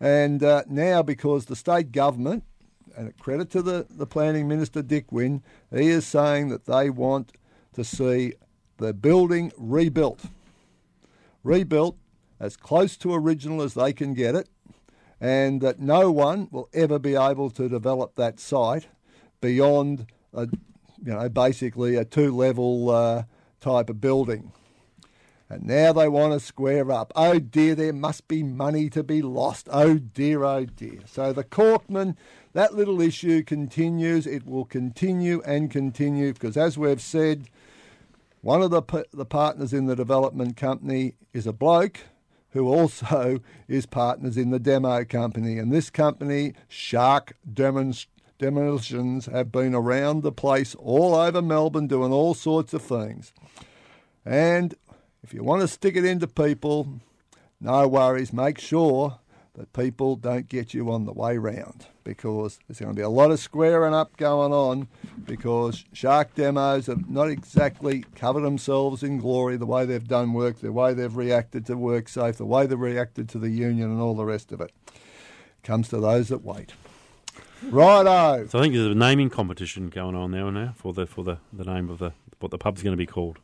And 0.00 0.42
uh, 0.42 0.62
now, 0.68 1.02
because 1.02 1.46
the 1.46 1.56
state 1.56 1.92
government, 1.92 2.44
and 2.96 3.08
a 3.08 3.12
credit 3.12 3.50
to 3.50 3.62
the, 3.62 3.86
the 3.90 4.06
planning 4.06 4.48
minister 4.48 4.82
Dick 4.82 5.10
Wynne, 5.10 5.42
he 5.72 5.88
is 5.88 6.06
saying 6.06 6.48
that 6.48 6.66
they 6.66 6.90
want 6.90 7.32
to 7.74 7.84
see 7.84 8.34
the 8.78 8.92
building 8.92 9.52
rebuilt. 9.56 10.24
Rebuilt 11.44 11.96
as 12.40 12.56
close 12.56 12.96
to 12.98 13.14
original 13.14 13.62
as 13.62 13.74
they 13.74 13.92
can 13.92 14.14
get 14.14 14.34
it, 14.34 14.48
and 15.20 15.60
that 15.60 15.80
no 15.80 16.10
one 16.10 16.48
will 16.50 16.68
ever 16.72 16.98
be 16.98 17.16
able 17.16 17.50
to 17.50 17.68
develop 17.68 18.14
that 18.14 18.38
site 18.38 18.86
beyond 19.40 20.06
a, 20.32 20.42
you 21.04 21.12
know, 21.12 21.28
basically 21.28 21.96
a 21.96 22.04
two-level 22.04 22.90
uh, 22.90 23.22
type 23.60 23.90
of 23.90 24.00
building. 24.00 24.52
And 25.50 25.64
now 25.64 25.92
they 25.94 26.08
want 26.08 26.34
to 26.34 26.40
square 26.40 26.90
up. 26.92 27.12
Oh 27.16 27.38
dear, 27.38 27.74
there 27.74 27.92
must 27.92 28.28
be 28.28 28.42
money 28.42 28.90
to 28.90 29.02
be 29.02 29.22
lost. 29.22 29.68
Oh 29.70 29.96
dear, 29.96 30.44
oh 30.44 30.66
dear. 30.66 31.00
So 31.06 31.32
the 31.32 31.44
Corkman, 31.44 32.16
that 32.52 32.74
little 32.74 33.00
issue 33.00 33.42
continues. 33.42 34.26
It 34.26 34.46
will 34.46 34.66
continue 34.66 35.40
and 35.46 35.70
continue 35.70 36.34
because, 36.34 36.58
as 36.58 36.76
we've 36.76 37.00
said, 37.00 37.48
one 38.42 38.62
of 38.62 38.70
the, 38.70 38.82
the 39.12 39.24
partners 39.24 39.72
in 39.72 39.86
the 39.86 39.96
development 39.96 40.56
company 40.56 41.14
is 41.32 41.46
a 41.46 41.52
bloke 41.52 42.00
who 42.50 42.68
also 42.68 43.40
is 43.68 43.86
partners 43.86 44.36
in 44.36 44.50
the 44.50 44.58
demo 44.58 45.04
company. 45.04 45.58
And 45.58 45.72
this 45.72 45.88
company, 45.88 46.54
Shark 46.68 47.36
Demonst- 47.50 48.06
Demolitions, 48.38 49.26
have 49.26 49.50
been 49.50 49.74
around 49.74 50.22
the 50.22 50.32
place 50.32 50.74
all 50.76 51.14
over 51.14 51.42
Melbourne 51.42 51.88
doing 51.88 52.12
all 52.12 52.34
sorts 52.34 52.72
of 52.74 52.82
things. 52.82 53.32
And 54.24 54.74
if 55.22 55.34
you 55.34 55.42
want 55.42 55.62
to 55.62 55.68
stick 55.68 55.96
it 55.96 56.04
into 56.04 56.26
people, 56.26 57.00
no 57.60 57.88
worries. 57.88 58.32
Make 58.32 58.58
sure 58.58 59.18
that 59.54 59.72
people 59.72 60.14
don't 60.14 60.48
get 60.48 60.72
you 60.72 60.90
on 60.92 61.04
the 61.04 61.12
way 61.12 61.36
round 61.36 61.86
because 62.04 62.60
there's 62.66 62.78
going 62.78 62.92
to 62.92 62.96
be 62.96 63.02
a 63.02 63.08
lot 63.08 63.32
of 63.32 63.40
squaring 63.40 63.92
up 63.92 64.16
going 64.16 64.52
on 64.52 64.86
because 65.26 65.84
Shark 65.92 66.34
Demos 66.36 66.86
have 66.86 67.10
not 67.10 67.28
exactly 67.28 68.04
covered 68.14 68.42
themselves 68.42 69.02
in 69.02 69.18
glory 69.18 69.56
the 69.56 69.66
way 69.66 69.84
they've 69.84 70.06
done 70.06 70.32
work, 70.32 70.60
the 70.60 70.72
way 70.72 70.94
they've 70.94 71.14
reacted 71.14 71.66
to 71.66 71.74
WorkSafe, 71.74 72.36
the 72.36 72.46
way 72.46 72.66
they've 72.66 72.78
reacted 72.78 73.28
to 73.30 73.38
the 73.38 73.50
union 73.50 73.90
and 73.90 74.00
all 74.00 74.14
the 74.14 74.24
rest 74.24 74.52
of 74.52 74.60
it. 74.60 74.72
Comes 75.64 75.88
to 75.88 75.98
those 75.98 76.28
that 76.28 76.44
wait. 76.44 76.72
Righto. 77.64 78.46
So 78.46 78.60
I 78.60 78.62
think 78.62 78.74
there's 78.74 78.86
a 78.86 78.94
naming 78.94 79.28
competition 79.28 79.88
going 79.88 80.14
on 80.14 80.30
now 80.30 80.50
now 80.50 80.72
for 80.76 80.92
the 80.92 81.06
for 81.06 81.24
the, 81.24 81.38
the 81.52 81.64
name 81.64 81.90
of 81.90 81.98
the 81.98 82.12
what 82.38 82.52
the 82.52 82.58
pub's 82.58 82.82
going 82.84 82.92
to 82.92 82.96
be 82.96 83.06
called. 83.06 83.40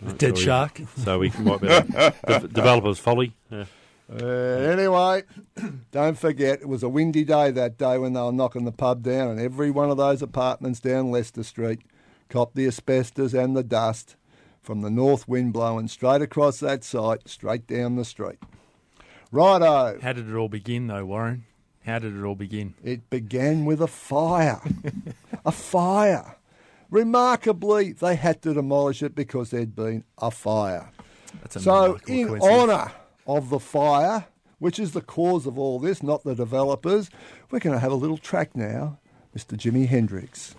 Right, 0.00 0.18
Dead 0.18 0.28
so 0.30 0.34
we- 0.34 0.40
shark. 0.44 0.80
So 0.96 1.18
we 1.18 1.32
might 1.40 1.60
be 1.60 1.68
de- 1.68 2.48
developers 2.48 2.98
folly. 2.98 3.34
Yeah. 3.50 3.64
Uh, 4.10 4.24
anyway, 4.24 5.22
don't 5.92 6.18
forget, 6.18 6.62
it 6.62 6.68
was 6.68 6.82
a 6.82 6.88
windy 6.88 7.24
day 7.24 7.50
that 7.50 7.76
day 7.76 7.98
when 7.98 8.14
they 8.14 8.20
were 8.22 8.32
knocking 8.32 8.64
the 8.64 8.72
pub 8.72 9.02
down, 9.02 9.28
and 9.28 9.38
every 9.40 9.70
one 9.70 9.90
of 9.90 9.98
those 9.98 10.22
apartments 10.22 10.80
down 10.80 11.10
Leicester 11.10 11.42
Street 11.42 11.80
copped 12.30 12.54
the 12.54 12.66
asbestos 12.66 13.34
and 13.34 13.54
the 13.54 13.62
dust 13.62 14.16
from 14.62 14.80
the 14.80 14.88
north 14.90 15.28
wind 15.28 15.52
blowing 15.52 15.88
straight 15.88 16.22
across 16.22 16.58
that 16.60 16.84
site, 16.84 17.28
straight 17.28 17.66
down 17.66 17.96
the 17.96 18.04
street. 18.04 18.38
Righto. 19.30 19.98
How 20.00 20.12
did 20.14 20.28
it 20.30 20.34
all 20.34 20.48
begin, 20.48 20.86
though, 20.86 21.04
Warren? 21.04 21.44
How 21.84 21.98
did 21.98 22.16
it 22.16 22.22
all 22.24 22.34
begin? 22.34 22.74
It 22.82 23.10
began 23.10 23.66
with 23.66 23.82
a 23.82 23.86
fire. 23.86 24.60
a 25.44 25.52
fire. 25.52 26.36
Remarkably, 26.90 27.92
they 27.92 28.16
had 28.16 28.40
to 28.42 28.54
demolish 28.54 29.02
it 29.02 29.14
because 29.14 29.50
there'd 29.50 29.76
been 29.76 30.04
a 30.18 30.30
fire. 30.30 30.90
A 31.44 31.60
So, 31.60 31.98
in 32.06 32.40
honour 32.40 32.92
of 33.26 33.50
the 33.50 33.58
fire, 33.58 34.26
which 34.58 34.78
is 34.78 34.92
the 34.92 35.02
cause 35.02 35.46
of 35.46 35.58
all 35.58 35.78
this, 35.78 36.02
not 36.02 36.24
the 36.24 36.34
developers, 36.34 37.10
we're 37.50 37.58
going 37.58 37.74
to 37.74 37.80
have 37.80 37.92
a 37.92 37.96
little 37.96 38.16
track 38.18 38.56
now, 38.56 38.98
Mr. 39.36 39.56
Jimi 39.56 39.86
Hendrix. 39.86 40.54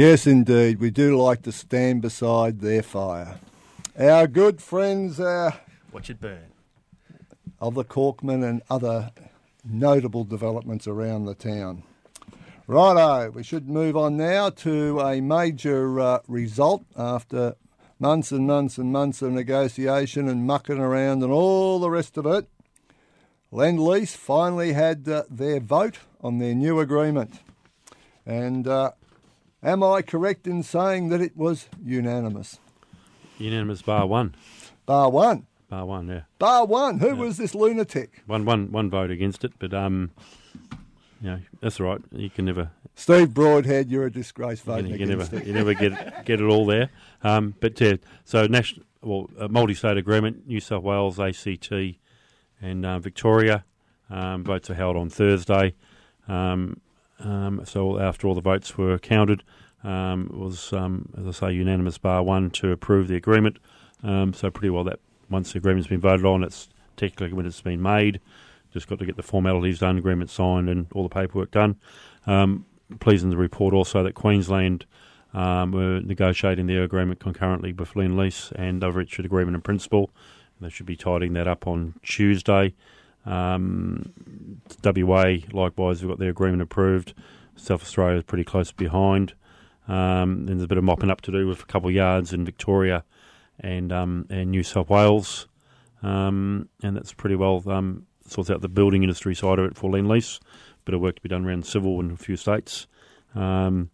Yes, 0.00 0.26
indeed. 0.26 0.80
We 0.80 0.88
do 0.88 1.14
like 1.14 1.42
to 1.42 1.52
stand 1.52 2.00
beside 2.00 2.60
their 2.60 2.82
fire. 2.82 3.38
Our 3.98 4.26
good 4.26 4.62
friends 4.62 5.20
uh, 5.20 5.50
Watch 5.92 6.08
it 6.08 6.18
burn. 6.18 6.52
of 7.60 7.74
the 7.74 7.84
Corkman 7.84 8.42
and 8.42 8.62
other 8.70 9.10
notable 9.62 10.24
developments 10.24 10.86
around 10.86 11.26
the 11.26 11.34
town. 11.34 11.82
Righto, 12.66 13.30
we 13.32 13.42
should 13.42 13.68
move 13.68 13.94
on 13.94 14.16
now 14.16 14.48
to 14.64 15.00
a 15.00 15.20
major 15.20 16.00
uh, 16.00 16.20
result 16.26 16.82
after 16.96 17.56
months 17.98 18.32
and 18.32 18.46
months 18.46 18.78
and 18.78 18.90
months 18.90 19.20
of 19.20 19.32
negotiation 19.32 20.30
and 20.30 20.46
mucking 20.46 20.78
around 20.78 21.22
and 21.22 21.30
all 21.30 21.78
the 21.78 21.90
rest 21.90 22.16
of 22.16 22.24
it. 22.24 22.48
Lend 23.52 23.78
Lease 23.78 24.16
finally 24.16 24.72
had 24.72 25.06
uh, 25.06 25.24
their 25.28 25.60
vote 25.60 25.98
on 26.22 26.38
their 26.38 26.54
new 26.54 26.80
agreement. 26.80 27.40
And 28.24 28.66
uh, 28.66 28.92
am 29.62 29.82
I 29.82 30.02
correct 30.02 30.46
in 30.46 30.62
saying 30.62 31.08
that 31.10 31.20
it 31.20 31.36
was 31.36 31.68
unanimous? 31.84 32.58
Unanimous 33.38 33.82
bar 33.82 34.06
one. 34.06 34.34
Bar 34.86 35.10
one. 35.10 35.46
Bar 35.68 35.86
one, 35.86 36.08
yeah. 36.08 36.22
Bar 36.38 36.66
one. 36.66 36.98
Who 36.98 37.14
was 37.14 37.36
this 37.36 37.54
lunatic? 37.54 38.22
One, 38.26 38.44
one, 38.44 38.72
one 38.72 38.90
vote 38.90 39.10
against 39.10 39.44
it, 39.44 39.52
but 39.58 39.72
um, 39.72 40.10
you 41.22 41.30
know 41.30 41.40
that's 41.60 41.78
all 41.80 41.86
right. 41.86 42.00
You 42.10 42.28
can 42.28 42.46
never, 42.46 42.72
Steve 42.96 43.32
Broadhead, 43.32 43.88
you're 43.88 44.06
a 44.06 44.12
disgrace 44.12 44.58
you, 44.58 44.72
voting 44.72 44.86
can, 44.86 44.92
you 44.92 44.98
can 44.98 45.10
against 45.12 45.32
never, 45.32 45.44
it. 45.44 45.46
you 45.46 45.54
never 45.54 45.74
get 45.74 46.24
get 46.24 46.40
it 46.40 46.44
all 46.44 46.66
there. 46.66 46.90
Um, 47.22 47.54
but 47.60 47.80
yeah, 47.80 47.94
so 48.24 48.46
national, 48.46 48.84
well, 49.00 49.30
multi-state 49.48 49.96
agreement, 49.96 50.48
New 50.48 50.60
South 50.60 50.82
Wales, 50.82 51.20
ACT, 51.20 51.72
and 52.60 52.84
uh, 52.84 52.98
Victoria. 52.98 53.64
Um, 54.10 54.42
votes 54.42 54.68
are 54.70 54.74
held 54.74 54.96
on 54.96 55.08
Thursday. 55.08 55.74
Um, 56.26 56.80
um, 57.20 57.62
so 57.64 57.98
after 57.98 58.26
all 58.26 58.34
the 58.34 58.40
votes 58.40 58.76
were 58.76 58.98
counted, 58.98 59.42
um, 59.84 60.30
it 60.32 60.38
was 60.38 60.72
um, 60.72 61.08
as 61.18 61.26
I 61.26 61.30
say 61.30 61.52
unanimous 61.54 61.98
bar 61.98 62.22
one 62.22 62.50
to 62.50 62.72
approve 62.72 63.08
the 63.08 63.16
agreement. 63.16 63.58
Um, 64.02 64.32
so 64.32 64.50
pretty 64.50 64.70
well 64.70 64.84
that 64.84 65.00
once 65.28 65.52
the 65.52 65.58
agreement's 65.58 65.88
been 65.88 66.00
voted 66.00 66.26
on, 66.26 66.42
it's 66.42 66.68
technically 66.96 67.32
when 67.32 67.46
it's 67.46 67.60
been 67.60 67.82
made. 67.82 68.20
Just 68.72 68.88
got 68.88 68.98
to 69.00 69.06
get 69.06 69.16
the 69.16 69.22
formalities 69.22 69.80
done, 69.80 69.98
agreement 69.98 70.30
signed, 70.30 70.68
and 70.68 70.86
all 70.92 71.02
the 71.02 71.08
paperwork 71.08 71.50
done. 71.50 71.76
Um, 72.26 72.66
pleasing 73.00 73.30
to 73.30 73.36
report 73.36 73.74
also 73.74 74.02
that 74.02 74.14
Queensland 74.14 74.86
were 75.32 76.00
negotiating 76.04 76.66
their 76.66 76.82
agreement 76.82 77.20
concurrently 77.20 77.72
with 77.72 77.94
Lend 77.96 78.16
Lease 78.16 78.52
and 78.56 78.82
they've 78.82 78.94
reached 78.94 79.18
an 79.18 79.24
agreement 79.24 79.54
in 79.54 79.62
principle. 79.62 80.10
They 80.60 80.68
should 80.68 80.86
be 80.86 80.96
tidying 80.96 81.32
that 81.34 81.48
up 81.48 81.66
on 81.66 81.94
Tuesday. 82.02 82.74
Um, 83.26 84.12
WA 84.84 85.36
likewise 85.52 86.02
we've 86.02 86.10
got 86.10 86.18
their 86.18 86.30
agreement 86.30 86.62
approved. 86.62 87.14
South 87.56 87.82
Australia 87.82 88.18
is 88.18 88.24
pretty 88.24 88.44
close 88.44 88.72
behind. 88.72 89.34
Um, 89.88 90.46
and 90.46 90.48
there's 90.48 90.62
a 90.62 90.68
bit 90.68 90.78
of 90.78 90.84
mopping 90.84 91.10
up 91.10 91.20
to 91.22 91.32
do 91.32 91.46
with 91.46 91.62
a 91.62 91.66
couple 91.66 91.88
of 91.88 91.94
yards 91.94 92.32
in 92.32 92.44
Victoria 92.44 93.04
and 93.58 93.92
um, 93.92 94.26
and 94.30 94.50
New 94.50 94.62
South 94.62 94.88
Wales, 94.88 95.48
um, 96.02 96.68
and 96.82 96.96
that's 96.96 97.12
pretty 97.12 97.34
well 97.34 97.62
um, 97.66 98.06
sorts 98.26 98.50
out 98.50 98.60
the 98.60 98.68
building 98.68 99.02
industry 99.02 99.34
side 99.34 99.58
of 99.58 99.64
it 99.64 99.76
for 99.76 99.90
Lend 99.90 100.08
Lease. 100.08 100.38
Bit 100.84 100.94
of 100.94 101.00
work 101.00 101.16
to 101.16 101.22
be 101.22 101.28
done 101.28 101.44
around 101.44 101.66
civil 101.66 102.00
in 102.00 102.12
a 102.12 102.16
few 102.16 102.36
states, 102.36 102.86
um, 103.34 103.90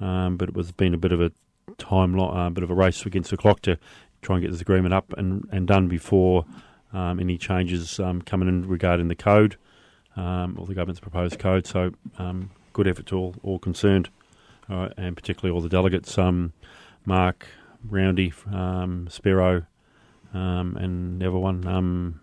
um, 0.00 0.36
but 0.36 0.48
it 0.48 0.54
was 0.54 0.72
been 0.72 0.92
a 0.92 0.98
bit 0.98 1.12
of 1.12 1.20
a 1.20 1.30
time, 1.78 2.14
lo- 2.14 2.30
uh, 2.30 2.50
bit 2.50 2.64
of 2.64 2.70
a 2.70 2.74
race 2.74 3.06
against 3.06 3.30
the 3.30 3.36
clock 3.36 3.62
to 3.62 3.78
try 4.20 4.36
and 4.36 4.42
get 4.42 4.50
this 4.50 4.60
agreement 4.60 4.92
up 4.92 5.12
and, 5.16 5.48
and 5.52 5.68
done 5.68 5.86
before 5.86 6.44
um, 6.92 7.20
any 7.20 7.38
changes 7.38 8.00
um, 8.00 8.22
coming 8.22 8.48
in 8.48 8.66
regarding 8.66 9.08
the 9.08 9.14
code 9.14 9.56
um, 10.16 10.56
or 10.58 10.66
the 10.66 10.74
government's 10.74 11.00
proposed 11.00 11.38
code. 11.38 11.66
So 11.66 11.92
um, 12.18 12.50
good 12.72 12.88
effort 12.88 13.06
to 13.06 13.16
all, 13.16 13.34
all 13.42 13.58
concerned, 13.58 14.10
uh, 14.68 14.88
and 14.96 15.16
particularly 15.16 15.54
all 15.54 15.62
the 15.62 15.68
delegates. 15.68 16.16
Mark, 17.04 17.46
Roundy, 17.88 18.32
Spiro, 19.08 19.66
um, 20.34 20.76
and 20.76 21.22
everyone. 21.22 22.20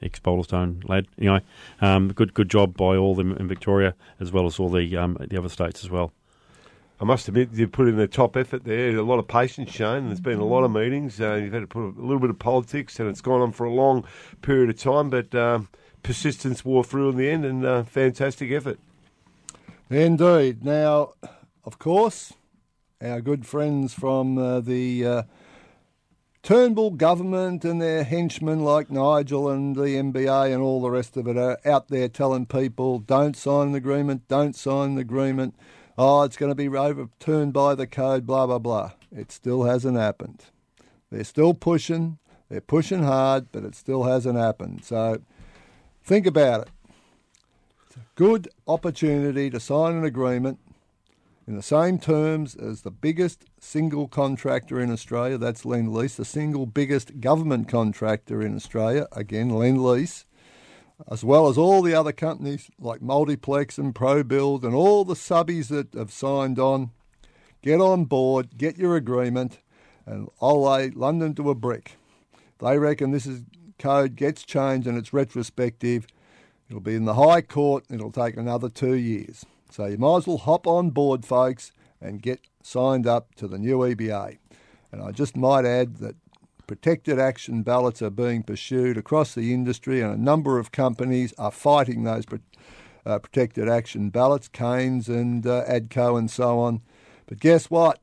Ex 0.00 0.20
Baulderstone 0.20 0.88
lad. 0.88 1.08
Anyway, 1.18 1.40
um, 1.80 2.12
good 2.12 2.32
good 2.32 2.48
job 2.48 2.76
by 2.76 2.96
all 2.96 3.14
them 3.14 3.32
in 3.32 3.48
Victoria 3.48 3.94
as 4.20 4.30
well 4.30 4.46
as 4.46 4.60
all 4.60 4.68
the 4.68 4.96
um, 4.96 5.16
the 5.28 5.36
other 5.36 5.48
states 5.48 5.82
as 5.82 5.90
well. 5.90 6.12
I 7.00 7.04
must 7.04 7.28
admit, 7.28 7.50
you 7.52 7.68
put 7.68 7.86
in 7.86 7.98
a 8.00 8.08
top 8.08 8.36
effort 8.36 8.64
there. 8.64 8.96
A 8.96 9.02
lot 9.02 9.20
of 9.20 9.28
patience 9.28 9.70
shown. 9.70 10.06
There's 10.06 10.20
been 10.20 10.40
a 10.40 10.44
lot 10.44 10.64
of 10.64 10.72
meetings. 10.72 11.20
Uh, 11.20 11.34
you've 11.34 11.52
had 11.52 11.60
to 11.60 11.66
put 11.68 11.96
a 11.96 12.00
little 12.00 12.18
bit 12.18 12.30
of 12.30 12.38
politics, 12.40 12.98
and 12.98 13.08
it's 13.08 13.20
gone 13.20 13.40
on 13.40 13.52
for 13.52 13.64
a 13.64 13.72
long 13.72 14.04
period 14.42 14.68
of 14.68 14.78
time. 14.78 15.08
But 15.08 15.32
um, 15.32 15.68
persistence 16.02 16.64
wore 16.64 16.82
through 16.82 17.10
in 17.10 17.16
the 17.16 17.30
end, 17.30 17.44
and 17.44 17.64
uh, 17.64 17.84
fantastic 17.84 18.50
effort. 18.50 18.80
Indeed. 19.90 20.64
Now, 20.64 21.14
of 21.64 21.78
course, 21.78 22.32
our 23.00 23.20
good 23.20 23.46
friends 23.46 23.94
from 23.94 24.36
uh, 24.36 24.60
the 24.60 25.06
uh, 25.06 25.22
Turnbull 26.42 26.90
government 26.90 27.64
and 27.64 27.80
their 27.80 28.02
henchmen 28.02 28.64
like 28.64 28.90
Nigel 28.90 29.48
and 29.48 29.76
the 29.76 29.82
MBA 29.82 30.52
and 30.52 30.62
all 30.62 30.80
the 30.80 30.90
rest 30.90 31.16
of 31.16 31.28
it 31.28 31.36
are 31.36 31.58
out 31.64 31.88
there 31.88 32.08
telling 32.08 32.46
people 32.46 32.98
don't 32.98 33.36
sign 33.36 33.72
the 33.72 33.78
agreement, 33.78 34.26
don't 34.28 34.56
sign 34.56 34.96
the 34.96 35.02
agreement. 35.02 35.54
Oh, 36.00 36.22
it's 36.22 36.36
going 36.36 36.52
to 36.52 36.54
be 36.54 36.68
overturned 36.68 37.52
by 37.52 37.74
the 37.74 37.88
code, 37.88 38.24
blah, 38.24 38.46
blah, 38.46 38.60
blah. 38.60 38.92
It 39.10 39.32
still 39.32 39.64
hasn't 39.64 39.96
happened. 39.96 40.44
They're 41.10 41.24
still 41.24 41.54
pushing, 41.54 42.18
they're 42.48 42.60
pushing 42.60 43.02
hard, 43.02 43.50
but 43.50 43.64
it 43.64 43.74
still 43.74 44.04
hasn't 44.04 44.38
happened. 44.38 44.84
So 44.84 45.20
think 46.04 46.24
about 46.24 46.62
it. 46.62 46.68
It's 47.88 47.96
a 47.96 48.06
good 48.14 48.48
opportunity 48.68 49.50
to 49.50 49.58
sign 49.58 49.96
an 49.96 50.04
agreement 50.04 50.60
in 51.48 51.56
the 51.56 51.62
same 51.62 51.98
terms 51.98 52.54
as 52.54 52.82
the 52.82 52.92
biggest 52.92 53.46
single 53.58 54.06
contractor 54.06 54.80
in 54.80 54.92
Australia, 54.92 55.36
that's 55.36 55.64
Lend 55.64 55.92
Lease, 55.92 56.14
the 56.14 56.24
single 56.24 56.66
biggest 56.66 57.20
government 57.20 57.66
contractor 57.66 58.40
in 58.40 58.54
Australia, 58.54 59.08
again, 59.10 59.48
Lend 59.48 59.82
Lease, 59.82 60.26
as 61.10 61.22
well 61.22 61.48
as 61.48 61.56
all 61.56 61.82
the 61.82 61.94
other 61.94 62.12
companies 62.12 62.70
like 62.78 63.00
Multiplex 63.00 63.78
and 63.78 63.94
ProBuild 63.94 64.64
and 64.64 64.74
all 64.74 65.04
the 65.04 65.14
subbies 65.14 65.68
that 65.68 65.94
have 65.94 66.12
signed 66.12 66.58
on. 66.58 66.90
Get 67.62 67.80
on 67.80 68.04
board, 68.04 68.56
get 68.56 68.78
your 68.78 68.96
agreement, 68.96 69.58
and 70.06 70.28
I'll 70.40 70.62
lay 70.62 70.90
London 70.90 71.34
to 71.36 71.50
a 71.50 71.54
brick. 71.54 71.96
They 72.58 72.78
reckon 72.78 73.10
this 73.10 73.26
is 73.26 73.42
code 73.78 74.16
gets 74.16 74.42
changed 74.42 74.86
and 74.86 74.98
it's 74.98 75.12
retrospective. 75.12 76.06
It'll 76.68 76.80
be 76.80 76.96
in 76.96 77.04
the 77.04 77.14
High 77.14 77.40
Court. 77.40 77.84
It'll 77.90 78.12
take 78.12 78.36
another 78.36 78.68
two 78.68 78.94
years. 78.94 79.46
So 79.70 79.86
you 79.86 79.98
might 79.98 80.18
as 80.18 80.26
well 80.26 80.38
hop 80.38 80.66
on 80.66 80.90
board, 80.90 81.24
folks, 81.24 81.72
and 82.00 82.22
get 82.22 82.40
signed 82.62 83.06
up 83.06 83.34
to 83.36 83.46
the 83.46 83.58
new 83.58 83.78
EBA. 83.78 84.38
And 84.92 85.02
I 85.02 85.12
just 85.12 85.36
might 85.36 85.64
add 85.64 85.96
that 85.98 86.16
protected 86.68 87.18
action 87.18 87.62
ballots 87.62 88.00
are 88.00 88.10
being 88.10 88.44
pursued 88.44 88.96
across 88.96 89.34
the 89.34 89.52
industry, 89.52 90.00
and 90.00 90.14
a 90.14 90.22
number 90.22 90.60
of 90.60 90.70
companies 90.70 91.34
are 91.36 91.50
fighting 91.50 92.04
those 92.04 92.24
uh, 93.04 93.18
protected 93.18 93.68
action 93.68 94.10
ballots, 94.10 94.48
Kanes 94.48 95.08
and 95.08 95.44
uh, 95.44 95.64
ADCO 95.64 96.16
and 96.16 96.30
so 96.30 96.60
on. 96.60 96.82
But 97.26 97.40
guess 97.40 97.70
what? 97.70 97.98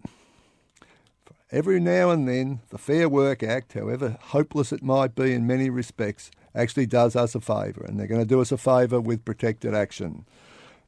Every 1.52 1.80
now 1.80 2.10
and 2.10 2.28
then, 2.28 2.60
the 2.70 2.78
Fair 2.78 3.08
Work 3.08 3.44
Act, 3.44 3.74
however 3.74 4.18
hopeless 4.20 4.74
it 4.74 4.84
might 4.84 5.16
be 5.16 5.32
in 5.32 5.48
many 5.48 5.70
respects, 5.70 6.32
actually 6.56 6.88
does 6.88 7.16
us 7.16 7.36
a 7.36 7.42
favour, 7.42 7.86
and 7.86 8.00
they're 8.00 8.08
going 8.08 8.20
to 8.20 8.28
do 8.28 8.42
us 8.42 8.52
a 8.52 8.58
favour 8.58 9.00
with 9.00 9.24
protected 9.24 9.76
action. 9.76 10.26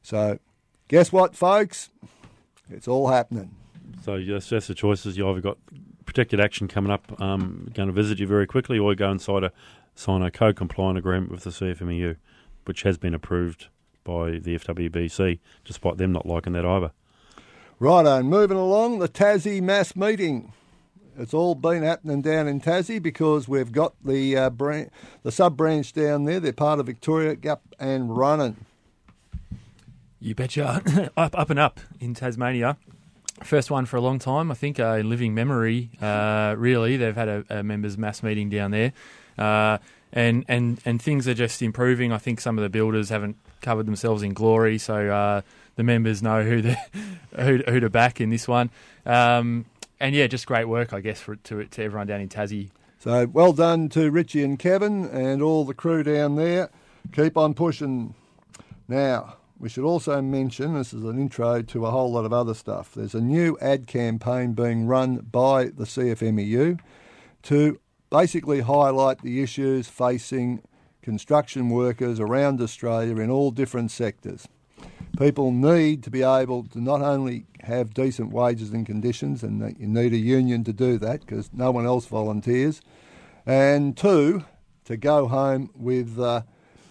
So, 0.02 0.40
guess 0.88 1.12
what, 1.12 1.36
folks? 1.36 1.90
It's 2.68 2.88
all 2.88 3.08
happening. 3.08 3.54
So 4.02 4.20
that's, 4.20 4.48
that's 4.48 4.66
the 4.66 4.74
choices. 4.74 5.16
You 5.16 5.28
either 5.28 5.40
got 5.40 5.58
protected 6.06 6.40
action 6.40 6.68
coming 6.68 6.90
up, 6.90 7.20
um, 7.20 7.70
going 7.74 7.88
to 7.88 7.92
visit 7.92 8.18
you 8.18 8.26
very 8.26 8.46
quickly, 8.46 8.78
or 8.78 8.92
you 8.92 8.96
go 8.96 9.10
inside 9.10 9.44
a 9.44 9.52
sign 9.94 10.22
a 10.22 10.30
code 10.30 10.56
compliant 10.56 10.96
agreement 10.96 11.30
with 11.30 11.44
the 11.44 11.50
CFMEU, 11.50 12.16
which 12.64 12.82
has 12.82 12.96
been 12.96 13.14
approved 13.14 13.68
by 14.04 14.38
the 14.38 14.56
FWBC, 14.58 15.40
despite 15.64 15.98
them 15.98 16.12
not 16.12 16.24
liking 16.24 16.52
that 16.54 16.64
either. 16.64 16.92
Righto, 17.80 18.16
and 18.16 18.28
moving 18.28 18.56
along, 18.56 19.00
the 19.00 19.08
Tassie 19.08 19.60
mass 19.60 19.94
meeting. 19.94 20.52
It's 21.18 21.34
all 21.34 21.56
been 21.56 21.82
happening 21.82 22.22
down 22.22 22.46
in 22.46 22.60
Tassie 22.60 23.02
because 23.02 23.48
we've 23.48 23.72
got 23.72 23.94
the 24.04 24.36
uh, 24.36 24.50
bran- 24.50 24.90
the 25.24 25.32
sub 25.32 25.56
branch 25.56 25.92
down 25.92 26.24
there. 26.24 26.38
They're 26.38 26.52
part 26.52 26.78
of 26.78 26.86
Victoria 26.86 27.34
Gap 27.34 27.62
and 27.78 28.16
running. 28.16 28.64
You 30.20 30.34
betcha. 30.34 31.10
up, 31.16 31.38
up 31.38 31.50
and 31.50 31.58
up 31.58 31.80
in 32.00 32.14
Tasmania. 32.14 32.76
First 33.42 33.70
one 33.70 33.86
for 33.86 33.96
a 33.96 34.00
long 34.00 34.18
time, 34.18 34.50
I 34.50 34.54
think, 34.54 34.80
uh, 34.80 34.98
in 35.00 35.08
living 35.08 35.34
memory. 35.34 35.90
Uh, 36.00 36.54
really, 36.58 36.96
they've 36.96 37.14
had 37.14 37.28
a, 37.28 37.44
a 37.48 37.62
members' 37.62 37.96
mass 37.96 38.22
meeting 38.22 38.50
down 38.50 38.70
there, 38.72 38.92
uh, 39.38 39.78
and 40.12 40.44
and 40.48 40.80
and 40.84 41.00
things 41.00 41.28
are 41.28 41.34
just 41.34 41.62
improving. 41.62 42.12
I 42.12 42.18
think 42.18 42.40
some 42.40 42.58
of 42.58 42.62
the 42.62 42.68
builders 42.68 43.08
haven't 43.08 43.36
covered 43.60 43.86
themselves 43.86 44.22
in 44.22 44.34
glory, 44.34 44.78
so 44.78 45.10
uh, 45.10 45.40
the 45.76 45.82
members 45.84 46.22
know 46.22 46.42
who 46.42 46.62
the 46.62 46.76
who, 47.36 47.58
who 47.58 47.80
to 47.80 47.88
back 47.88 48.20
in 48.20 48.30
this 48.30 48.48
one. 48.48 48.70
Um, 49.06 49.66
and 50.00 50.14
yeah, 50.14 50.26
just 50.26 50.46
great 50.46 50.66
work, 50.66 50.92
I 50.92 51.00
guess, 51.00 51.20
for 51.20 51.36
to 51.36 51.64
to 51.64 51.82
everyone 51.82 52.06
down 52.06 52.20
in 52.20 52.28
Tassie. 52.28 52.70
So 52.98 53.26
well 53.26 53.52
done 53.52 53.88
to 53.90 54.10
Richie 54.10 54.42
and 54.42 54.58
Kevin 54.58 55.06
and 55.06 55.40
all 55.40 55.64
the 55.64 55.74
crew 55.74 56.02
down 56.02 56.34
there. 56.34 56.70
Keep 57.12 57.36
on 57.36 57.54
pushing. 57.54 58.14
Now, 58.88 59.36
we 59.58 59.68
should 59.68 59.84
also 59.84 60.22
mention 60.22 60.74
this 60.74 60.92
is 60.92 61.02
an 61.02 61.18
intro 61.18 61.62
to 61.62 61.86
a 61.86 61.90
whole 61.90 62.12
lot 62.12 62.24
of 62.24 62.32
other 62.32 62.54
stuff. 62.54 62.94
There's 62.94 63.14
a 63.14 63.20
new 63.20 63.58
ad 63.60 63.86
campaign 63.86 64.52
being 64.52 64.86
run 64.86 65.16
by 65.16 65.64
the 65.64 65.84
CFMEU 65.84 66.78
to 67.42 67.80
basically 68.10 68.60
highlight 68.60 69.22
the 69.22 69.42
issues 69.42 69.88
facing 69.88 70.62
construction 71.02 71.70
workers 71.70 72.20
around 72.20 72.60
Australia 72.60 73.16
in 73.16 73.30
all 73.30 73.50
different 73.50 73.90
sectors. 73.90 74.46
People 75.18 75.50
need 75.50 76.04
to 76.04 76.10
be 76.10 76.22
able 76.22 76.64
to 76.64 76.80
not 76.80 77.02
only 77.02 77.46
have 77.62 77.94
decent 77.94 78.32
wages 78.32 78.70
and 78.70 78.86
conditions, 78.86 79.42
and 79.42 79.76
you 79.78 79.88
need 79.88 80.12
a 80.12 80.18
union 80.18 80.62
to 80.64 80.72
do 80.72 80.98
that 80.98 81.20
because 81.20 81.50
no 81.52 81.72
one 81.72 81.84
else 81.84 82.06
volunteers, 82.06 82.80
and 83.44 83.96
two, 83.96 84.44
to 84.84 84.96
go 84.96 85.26
home 85.26 85.70
with 85.74 86.18
uh, 86.18 86.42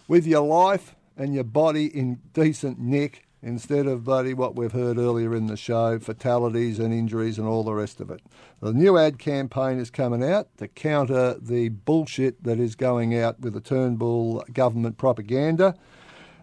with 0.08 0.28
your 0.28 0.46
life 0.46 0.97
and 1.18 1.34
your 1.34 1.44
body 1.44 1.88
in 1.88 2.20
decent 2.34 2.80
nick 2.80 3.28
instead 3.42 3.86
of 3.86 4.04
bloody 4.04 4.34
what 4.34 4.56
we've 4.56 4.72
heard 4.72 4.98
earlier 4.98 5.36
in 5.36 5.48
the 5.48 5.58
show, 5.58 6.00
fatalities 6.00 6.80
and 6.80 6.94
injuries 6.94 7.38
and 7.38 7.48
all 7.48 7.64
the 7.64 7.74
rest 7.74 8.00
of 8.00 8.10
it. 8.10 8.22
The 8.62 8.74
new 8.74 8.98
ad 8.98 9.20
campaign 9.20 9.80
is 9.80 9.90
coming 9.90 10.24
out 10.24 10.56
to 10.58 10.68
counter 10.68 11.36
the 11.40 11.70
bullshit 11.70 12.44
that 12.44 12.60
is 12.60 12.76
going 12.76 13.18
out 13.18 13.40
with 13.40 13.54
the 13.54 13.62
Turnbull 13.62 14.44
government 14.54 14.98
propaganda. 14.98 15.76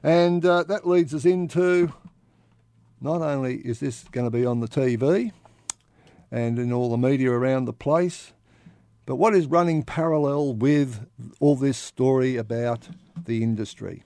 And 0.02 0.44
uh, 0.44 0.64
that 0.64 0.86
leads 0.86 1.14
us 1.14 1.24
into 1.24 1.92
not 3.00 3.22
only 3.22 3.56
is 3.56 3.80
this 3.80 4.04
going 4.04 4.26
to 4.26 4.30
be 4.30 4.46
on 4.46 4.60
the 4.60 4.68
TV 4.68 5.32
and 6.30 6.58
in 6.58 6.72
all 6.72 6.90
the 6.90 6.96
media 6.96 7.30
around 7.30 7.64
the 7.64 7.72
place, 7.72 8.32
but 9.06 9.16
what 9.16 9.34
is 9.34 9.46
running 9.46 9.82
parallel 9.82 10.54
with 10.54 11.06
all 11.38 11.56
this 11.56 11.76
story 11.76 12.36
about 12.36 12.88
the 13.22 13.42
industry? 13.42 14.04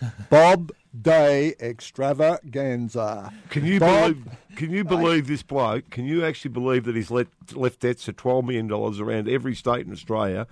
Bob 0.30 0.72
Day 1.00 1.54
extravaganza. 1.60 3.32
Can 3.50 3.64
you 3.64 3.80
Bob- 3.80 4.12
believe? 4.14 4.28
Can 4.56 4.70
you 4.70 4.84
believe 4.84 5.26
this 5.26 5.42
bloke? 5.42 5.90
Can 5.90 6.04
you 6.04 6.24
actually 6.24 6.52
believe 6.52 6.84
that 6.84 6.94
he's 6.94 7.10
let, 7.10 7.26
left 7.54 7.80
debts 7.80 8.06
of 8.06 8.16
twelve 8.16 8.44
million 8.44 8.68
dollars 8.68 9.00
around 9.00 9.28
every 9.28 9.54
state 9.56 9.84
in 9.86 9.92
Australia, 9.92 10.46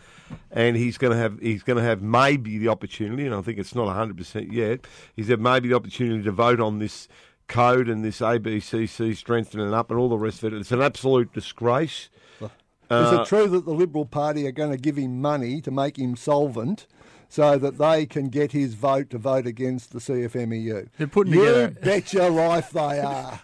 and 0.51 0.77
he's 0.77 0.99
going 0.99 1.13
to 1.13 1.17
have 1.19 1.39
he's 1.41 1.63
going 1.63 1.77
to 1.77 1.83
have 1.85 2.03
maybe 2.03 2.59
the 2.59 2.69
opportunity, 2.69 3.25
and 3.25 3.35
I 3.35 3.41
think 3.43 3.59
it's 3.59 3.75
not 3.75 3.93
hundred 3.95 4.17
percent 4.17 4.53
yet. 4.53 4.81
He's 5.15 5.29
had 5.29 5.41
maybe 5.41 5.69
the 5.69 5.77
opportunity 5.77 6.23
to 6.25 6.33
vote 6.33 6.59
on 6.61 6.79
this 6.81 7.07
code 7.47 7.89
and 7.89 8.05
this 8.05 8.19
ABCC 8.21 9.17
strengthening 9.17 9.73
up 9.73 9.91
and 9.91 9.99
all 10.01 10.09
the 10.09 10.19
rest 10.19 10.43
of 10.43 10.53
it. 10.53 10.57
It's 10.59 10.73
an 10.73 10.83
absolute 10.83 11.33
disgrace. 11.33 12.09
Is 12.41 12.49
Uh, 12.91 13.19
it 13.23 13.27
true 13.29 13.47
that 13.49 13.65
the 13.65 13.73
Liberal 13.73 14.05
Party 14.05 14.47
are 14.47 14.53
going 14.53 14.71
to 14.71 14.77
give 14.77 14.97
him 14.97 15.21
money 15.23 15.61
to 15.63 15.71
make 15.71 15.99
him 15.99 16.15
solvent 16.17 16.87
so 17.33 17.57
that 17.57 17.79
they 17.79 18.05
can 18.05 18.29
get 18.29 18.53
his 18.53 18.75
vote 18.75 19.09
to 19.09 19.17
vote 19.17 19.47
against 19.47 19.91
the 19.93 19.99
CFMEU? 20.01 20.87
They're 20.99 21.07
putting 21.07 21.33
you 21.33 21.41
together- 21.41 21.69
bet 21.81 22.13
your 22.13 22.29
life 22.29 22.71
they 22.73 23.01
are. 23.01 23.41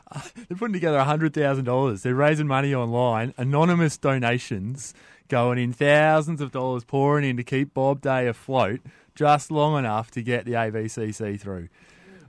They're 0.46 0.58
putting 0.58 0.74
together 0.74 0.98
$100,000. 0.98 2.02
They're 2.02 2.14
raising 2.14 2.46
money 2.46 2.74
online, 2.74 3.32
anonymous 3.38 3.96
donations 3.96 4.92
going 5.28 5.58
in 5.58 5.72
thousands 5.72 6.42
of 6.42 6.52
dollars 6.52 6.84
pouring 6.84 7.24
in 7.26 7.38
to 7.38 7.42
keep 7.42 7.72
Bob 7.72 8.02
Day 8.02 8.26
afloat 8.26 8.80
just 9.14 9.50
long 9.50 9.78
enough 9.78 10.10
to 10.10 10.22
get 10.22 10.44
the 10.44 10.52
ABCC 10.52 11.40
through. 11.40 11.68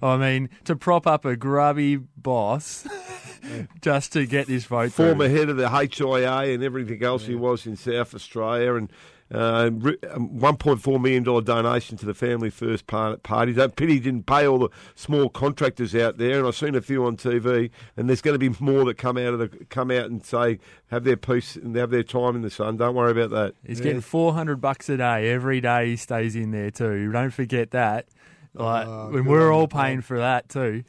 I 0.02 0.15
mean, 0.15 0.50
to 0.63 0.78
prop 0.78 1.06
up 1.06 1.26
a 1.26 1.36
grubby 1.36 1.98
boss 1.98 2.88
just 3.82 4.13
to 4.13 4.26
get 4.26 4.48
this 4.48 4.63
vote 4.63 4.93
former 4.93 5.28
through. 5.28 5.36
head 5.38 5.50
of 5.50 5.58
the 5.58 5.67
HIA 5.69 6.54
and 6.54 6.63
everything 6.63 7.04
else 7.04 7.26
he 7.26 7.36
was 7.36 7.65
in 7.65 7.76
South 7.76 8.15
Australia, 8.15 8.76
and 8.76 8.89
uh, 9.34 9.70
um, 9.70 9.80
$1.4 9.82 11.02
million 11.02 11.24
donation 11.44 11.98
to 11.98 12.06
the 12.06 12.13
Family 12.13 12.50
First 12.50 12.88
par- 12.88 13.18
Party. 13.18 13.54
Don't 13.54 13.76
pity 13.76 13.94
he 13.94 14.00
didn't 14.00 14.26
pay 14.26 14.48
all 14.48 14.60
the 14.60 14.70
small 14.96 15.30
contractors 15.30 15.94
out 15.96 16.18
there, 16.18 16.39
and 16.39 16.48
I've 16.48 16.56
seen 16.56 16.76
a 16.76 16.82
few 16.82 17.06
on 17.06 17.15
TV, 17.18 17.70
and 17.96 18.10
there's 18.10 18.22
going 18.22 18.39
to 18.39 18.50
be 18.50 18.56
more 18.60 18.86
that 18.86 18.98
come 18.98 19.18
out 19.18 19.34
of 19.34 19.39
the 19.39 19.50
come 19.70 19.92
out 19.92 20.06
and 20.06 20.26
say 20.26 20.60
have 20.88 21.04
their 21.04 21.18
peace 21.18 21.56
and 21.56 21.76
have 21.76 21.92
their 21.92 22.04
time 22.04 22.36
in 22.36 22.42
the 22.42 22.50
sun. 22.50 22.78
Don't 22.78 22.96
worry 22.96 23.12
about 23.12 23.30
that. 23.32 23.54
He's 23.65 23.82
getting 23.82 24.02
400 24.02 24.60
bucks 24.60 24.89
a 24.89 24.98
day 24.98 25.30
every 25.30 25.62
day 25.62 25.88
he 25.89 25.96
stays 25.96 26.36
in 26.36 26.52
there 26.52 26.72
too. 26.72 27.12
Don't 27.12 27.30
forget 27.32 27.72
that. 27.72 28.08
Like, 28.56 28.88
Oh, 28.88 29.10
when 29.12 29.26
we're 29.26 29.52
all 29.54 29.68
paying 29.68 30.02
for 30.02 30.18
that 30.18 30.50
too. 30.50 30.84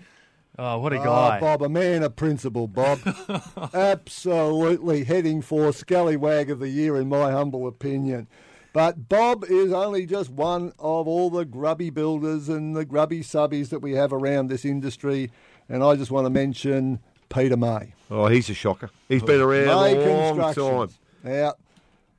Oh, 0.59 0.79
what 0.79 0.93
a 0.93 1.01
Oh, 1.01 1.05
guy. 1.05 1.41
Bob, 1.41 1.63
a 1.63 1.69
man 1.69 2.03
of 2.03 2.17
principle, 2.17 2.67
Bob. 2.69 2.99
Absolutely 3.75 5.05
heading 5.05 5.41
for 5.43 5.73
Scallywag 5.73 6.51
of 6.51 6.59
the 6.59 6.69
Year, 6.69 6.97
in 6.97 7.09
my 7.09 7.31
humble 7.31 7.67
opinion. 7.67 8.27
But 8.73 9.09
Bob 9.09 9.45
is 9.49 9.73
only 9.73 10.07
just 10.07 10.31
one 10.31 10.73
of 10.79 11.09
all 11.09 11.31
the 11.31 11.45
grubby 11.45 11.91
builders 11.91 12.49
and 12.49 12.77
the 12.77 12.85
grubby 12.85 13.21
subbies 13.21 13.71
that 13.71 13.81
we 13.81 13.93
have 13.93 14.13
around 14.13 14.49
this 14.49 14.65
industry. 14.65 15.31
And 15.69 15.83
I 15.83 15.97
just 15.97 16.11
want 16.11 16.27
to 16.27 16.31
mention 16.31 17.01
Peter 17.31 17.57
May. 17.57 17.95
Oh, 18.11 18.27
he's 18.27 18.49
a 18.51 18.55
shocker. 18.55 18.91
He's 19.09 19.23
been 19.23 19.41
around 19.41 19.67
May 19.67 19.97
a 19.97 20.15
long 20.17 20.37
time. 20.37 20.55
Constructions. 20.55 20.99
Now, 21.25 21.55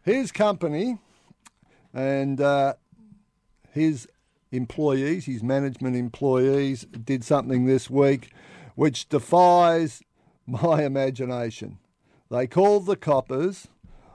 his 0.04 0.32
company 0.32 0.98
and 1.94 2.40
uh, 2.42 2.74
his 3.72 4.08
employees, 4.52 5.26
his 5.26 5.44
management 5.44 5.96
employees, 5.96 6.86
did 6.86 7.24
something 7.24 7.66
this 7.66 7.90
week 7.90 8.32
which 8.76 9.10
defies 9.10 10.02
my 10.46 10.84
imagination. 10.84 11.78
They 12.30 12.48
called 12.48 12.86
the 12.86 12.96
coppers 12.96 13.68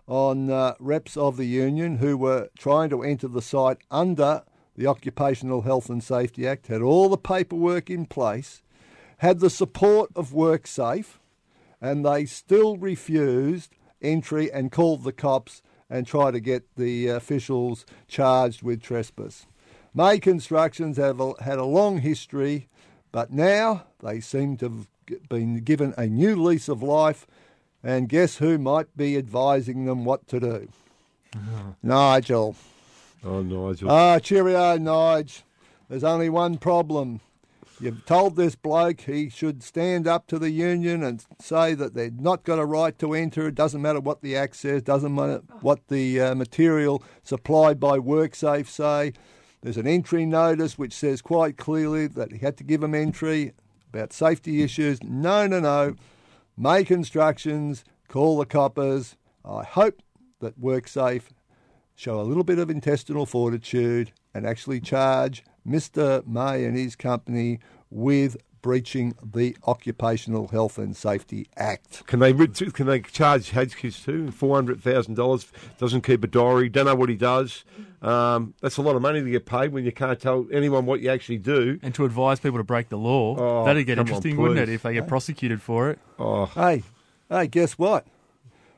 on 0.06 0.50
uh, 0.50 0.74
reps 0.78 1.16
of 1.16 1.36
the 1.36 1.44
union 1.44 1.98
who 1.98 2.16
were 2.16 2.48
trying 2.58 2.90
to 2.90 3.02
enter 3.02 3.28
the 3.28 3.42
site 3.42 3.78
under 3.90 4.42
the 4.76 4.86
Occupational 4.86 5.62
Health 5.62 5.88
and 5.88 6.02
Safety 6.02 6.46
Act, 6.46 6.66
had 6.66 6.82
all 6.82 7.08
the 7.08 7.16
paperwork 7.16 7.88
in 7.90 8.06
place, 8.06 8.62
had 9.18 9.40
the 9.40 9.50
support 9.50 10.10
of 10.14 10.30
WorkSafe, 10.30 11.18
and 11.80 12.04
they 12.04 12.26
still 12.26 12.76
refused 12.76 13.74
entry 14.02 14.52
and 14.52 14.70
called 14.70 15.04
the 15.04 15.12
cops 15.12 15.62
and 15.88 16.06
tried 16.06 16.32
to 16.32 16.40
get 16.40 16.64
the 16.76 17.08
officials 17.08 17.86
charged 18.06 18.62
with 18.62 18.82
trespass. 18.82 19.46
May 19.96 20.18
Constructions 20.18 20.98
have 20.98 21.20
a, 21.20 21.32
had 21.42 21.58
a 21.58 21.64
long 21.64 22.00
history, 22.00 22.68
but 23.12 23.32
now 23.32 23.86
they 24.02 24.20
seem 24.20 24.58
to 24.58 24.68
have 25.08 25.28
been 25.30 25.60
given 25.60 25.94
a 25.96 26.06
new 26.06 26.36
lease 26.36 26.68
of 26.68 26.82
life, 26.82 27.26
and 27.82 28.06
guess 28.06 28.36
who 28.36 28.58
might 28.58 28.94
be 28.94 29.16
advising 29.16 29.86
them 29.86 30.04
what 30.04 30.28
to 30.28 30.38
do? 30.38 30.68
Nigel. 31.82 32.56
Oh, 33.24 33.40
Nigel. 33.40 33.90
Ah, 33.90 34.18
cheerio, 34.18 34.76
Nige. 34.76 35.44
There's 35.88 36.04
only 36.04 36.28
one 36.28 36.58
problem. 36.58 37.20
You've 37.80 38.04
told 38.04 38.36
this 38.36 38.54
bloke 38.54 39.00
he 39.00 39.30
should 39.30 39.62
stand 39.62 40.06
up 40.06 40.26
to 40.26 40.38
the 40.38 40.50
union 40.50 41.02
and 41.02 41.24
say 41.40 41.72
that 41.72 41.94
they've 41.94 42.20
not 42.20 42.44
got 42.44 42.58
a 42.58 42.66
right 42.66 42.98
to 42.98 43.14
enter. 43.14 43.48
It 43.48 43.54
doesn't 43.54 43.80
matter 43.80 44.00
what 44.00 44.20
the 44.20 44.36
Act 44.36 44.56
says, 44.56 44.82
doesn't 44.82 45.14
matter 45.14 45.42
what 45.62 45.88
the 45.88 46.20
uh, 46.20 46.34
material 46.34 47.02
supplied 47.22 47.80
by 47.80 47.98
WorkSafe 47.98 48.66
say. 48.66 49.14
There's 49.62 49.76
an 49.76 49.86
entry 49.86 50.26
notice 50.26 50.78
which 50.78 50.92
says 50.92 51.22
quite 51.22 51.56
clearly 51.56 52.06
that 52.08 52.32
he 52.32 52.38
had 52.38 52.56
to 52.58 52.64
give 52.64 52.80
them 52.80 52.94
entry 52.94 53.52
about 53.92 54.12
safety 54.12 54.62
issues. 54.62 55.02
No, 55.02 55.46
no, 55.46 55.60
no. 55.60 55.96
May 56.56 56.86
instructions, 56.88 57.84
call 58.08 58.38
the 58.38 58.46
coppers. 58.46 59.16
I 59.44 59.64
hope 59.64 60.02
that 60.40 60.60
WorkSafe 60.60 61.30
show 61.94 62.20
a 62.20 62.22
little 62.22 62.44
bit 62.44 62.58
of 62.58 62.70
intestinal 62.70 63.26
fortitude 63.26 64.12
and 64.34 64.46
actually 64.46 64.80
charge 64.80 65.42
Mr. 65.66 66.26
May 66.26 66.64
and 66.64 66.76
his 66.76 66.94
company 66.94 67.58
with 67.90 68.36
breaching 68.66 69.14
the 69.22 69.56
Occupational 69.64 70.48
Health 70.48 70.76
and 70.76 70.96
Safety 70.96 71.46
Act. 71.56 72.04
Can 72.08 72.18
they 72.18 72.32
can 72.32 72.86
they 72.88 73.00
charge 73.00 73.52
Hadgkiss 73.52 74.04
too? 74.04 74.32
Four 74.32 74.56
hundred 74.56 74.82
thousand 74.82 75.14
dollars 75.14 75.46
doesn't 75.78 76.00
keep 76.00 76.24
a 76.24 76.26
diary. 76.26 76.68
Don't 76.68 76.86
know 76.86 76.96
what 76.96 77.08
he 77.08 77.14
does. 77.14 77.64
Um, 78.02 78.54
that's 78.60 78.76
a 78.76 78.82
lot 78.82 78.96
of 78.96 79.02
money 79.02 79.22
to 79.22 79.30
get 79.30 79.46
paid 79.46 79.72
when 79.72 79.84
you 79.84 79.92
can't 79.92 80.18
tell 80.18 80.48
anyone 80.52 80.84
what 80.84 81.00
you 81.00 81.10
actually 81.10 81.38
do. 81.38 81.78
and 81.80 81.94
to 81.94 82.04
advise 82.04 82.40
people 82.40 82.58
to 82.58 82.64
break 82.64 82.88
the 82.88 82.96
law. 82.98 83.36
Oh, 83.38 83.64
That'd 83.64 83.86
get 83.86 83.98
come 83.98 84.00
on, 84.00 84.06
interesting, 84.08 84.36
wouldn't 84.36 84.58
it, 84.58 84.68
if 84.68 84.82
they 84.82 84.94
get 84.94 85.06
prosecuted 85.06 85.62
for 85.62 85.90
it? 85.90 86.00
Oh, 86.18 86.46
Hey, 86.46 86.82
hey, 87.30 87.46
guess 87.46 87.78
what? 87.78 88.04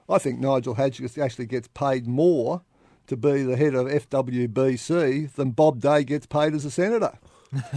I 0.06 0.18
think 0.18 0.38
Nigel 0.38 0.74
Hadgkiss 0.74 1.16
actually 1.16 1.46
gets 1.46 1.68
paid 1.68 2.06
more 2.06 2.60
to 3.06 3.16
be 3.16 3.42
the 3.42 3.56
head 3.56 3.74
of 3.74 3.86
FWBC 3.86 5.32
than 5.32 5.52
Bob 5.52 5.80
Day 5.80 6.04
gets 6.04 6.26
paid 6.26 6.52
as 6.54 6.66
a 6.66 6.70
senator. 6.70 7.18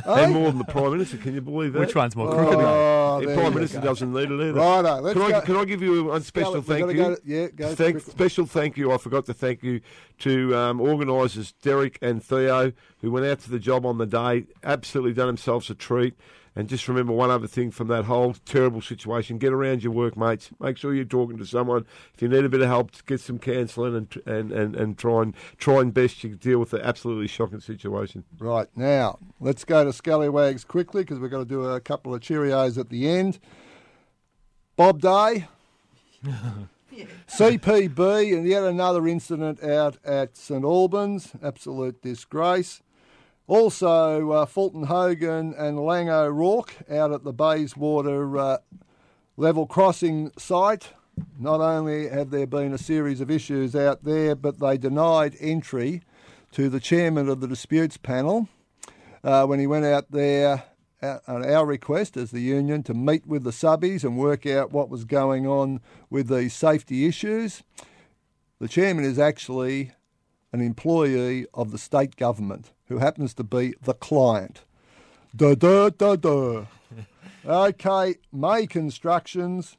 And 0.06 0.34
more 0.34 0.50
than 0.50 0.58
the 0.58 0.66
prime 0.66 0.92
minister. 0.92 1.18
Can 1.18 1.34
you 1.34 1.42
believe 1.42 1.74
that? 1.74 1.80
Which 1.80 1.96
one's 1.96 2.16
more 2.16 2.30
crooked? 2.34 2.56
Oh, 2.60 3.22
The 3.26 3.34
prime 3.34 3.54
minister 3.54 3.80
go. 3.80 3.86
doesn't 3.86 4.12
need 4.14 4.30
it 4.32 4.42
either. 4.50 4.54
Righto, 4.54 5.00
let's 5.02 5.14
can, 5.14 5.22
I, 5.22 5.32
go. 5.32 5.42
can 5.42 5.56
I 5.58 5.66
give 5.66 5.82
you 5.82 6.12
a 6.12 6.22
special 6.22 6.62
thank 6.62 6.88
you? 6.92 7.16
to- 7.16 7.22
yeah, 7.26 7.48
go 7.48 7.74
Thank, 7.76 8.00
special 8.02 8.46
thank 8.46 8.78
you. 8.78 8.92
I 8.92 8.98
forgot 8.98 9.26
to 9.28 9.34
thank 9.34 9.64
you 9.64 9.82
to 10.20 10.56
um, 10.56 10.82
organisers 10.82 11.54
Derek 11.62 11.98
and 12.02 12.24
Theo, 12.24 12.74
who 13.02 13.12
went 13.12 13.26
out 13.26 13.40
to 13.40 13.50
the 13.52 13.60
job 13.60 13.86
on 13.86 13.98
the 13.98 14.06
day. 14.06 14.46
Absolutely 14.64 15.14
done 15.14 15.28
themselves 15.28 15.70
a 15.70 15.76
treat. 15.76 16.16
And 16.56 16.68
just 16.68 16.88
remember 16.90 17.14
one 17.14 17.32
other 17.32 17.48
thing 17.48 17.72
from 17.72 17.88
that 17.88 18.06
whole 18.06 18.34
terrible 18.46 18.82
situation: 18.82 19.38
get 19.38 19.54
around 19.54 19.84
your 19.84 19.94
workmates. 19.94 20.50
Make 20.60 20.78
sure 20.78 20.94
you're 20.94 21.06
talking 21.06 21.38
to 21.38 21.46
someone. 21.46 21.86
If 22.14 22.22
you 22.22 22.28
need 22.28 22.44
a 22.44 22.50
bit 22.50 22.62
of 22.62 22.68
help, 22.68 22.92
get 23.06 23.22
some 23.22 23.40
counselling 23.40 23.96
and 23.96 24.22
and, 24.26 24.52
and, 24.52 24.76
and 24.76 24.98
try 24.98 25.22
and 25.22 25.36
try 25.58 25.80
and 25.80 25.94
best 25.94 26.24
you 26.24 26.36
deal 26.36 26.60
with 26.60 26.72
the 26.72 26.86
absolutely 26.86 27.28
shocking 27.28 27.62
situation. 27.62 28.26
Right, 28.38 28.68
now, 28.76 29.20
let's 29.40 29.64
go 29.64 29.86
to 29.86 29.94
Scallywags 29.94 30.66
quickly 30.66 31.04
because 31.04 31.20
we've 31.20 31.32
got 31.32 31.40
to 31.40 31.46
do 31.46 31.66
a 31.66 31.80
couple 31.80 32.14
of 32.14 32.20
Cheerios 32.20 32.78
at 32.78 32.90
the 32.90 33.08
end. 33.08 33.40
Bob 34.76 35.02
Day. 35.02 35.48
CPB 37.28 38.38
and 38.38 38.46
yet 38.46 38.64
another 38.64 39.08
incident 39.08 39.64
out 39.64 39.98
at 40.04 40.36
St 40.36 40.64
Albans. 40.64 41.32
Absolute 41.42 42.02
disgrace. 42.02 42.82
Also, 43.52 44.32
uh, 44.32 44.46
Fulton 44.46 44.84
Hogan 44.84 45.54
and 45.58 45.78
Laing 45.78 46.10
O'Rourke 46.10 46.74
out 46.90 47.12
at 47.12 47.26
the 47.26 47.34
Bayswater 47.34 48.38
uh, 48.38 48.58
level 49.36 49.68
crossing 49.68 50.32
site. 50.38 50.94
Not 51.38 51.60
only 51.60 52.08
have 52.08 52.30
there 52.30 52.48
been 52.48 52.72
a 52.72 52.78
series 52.78 53.20
of 53.20 53.30
issues 53.30 53.76
out 53.76 54.06
there, 54.06 54.36
but 54.36 54.62
they 54.62 54.78
denied 54.78 55.36
entry 55.42 56.02
to 56.54 56.70
the 56.70 56.80
chairman 56.80 57.28
of 57.28 57.42
the 57.42 57.48
disputes 57.48 57.98
panel 57.98 58.48
uh, 59.22 59.46
when 59.46 59.60
he 59.60 59.68
went 59.68 59.84
out 59.84 60.10
there 60.12 60.64
at 61.02 61.22
our 61.28 61.66
request 61.66 62.16
as 62.16 62.32
the 62.32 62.40
union 62.40 62.84
to 62.84 62.94
meet 62.94 63.28
with 63.28 63.44
the 63.44 63.52
subbies 63.52 64.06
and 64.06 64.18
work 64.18 64.46
out 64.46 64.72
what 64.72 64.88
was 64.88 65.04
going 65.04 65.46
on 65.46 65.82
with 66.10 66.30
these 66.30 66.54
safety 66.54 67.06
issues. 67.06 67.64
The 68.60 68.70
chairman 68.70 69.04
is 69.04 69.20
actually 69.20 69.92
an 70.54 70.62
employee 70.62 71.46
of 71.54 71.72
the 71.72 71.78
state 71.78 72.16
government 72.16 72.72
who 72.88 72.98
happens 72.98 73.34
to 73.36 73.44
be 73.44 73.74
the 73.82 73.94
client. 73.94 74.64
Da 75.36 75.56
da 75.56 75.90
da 75.90 76.16
da. 76.16 76.66
okay, 77.46 78.16
May 78.32 78.68
Constructions 78.68 79.78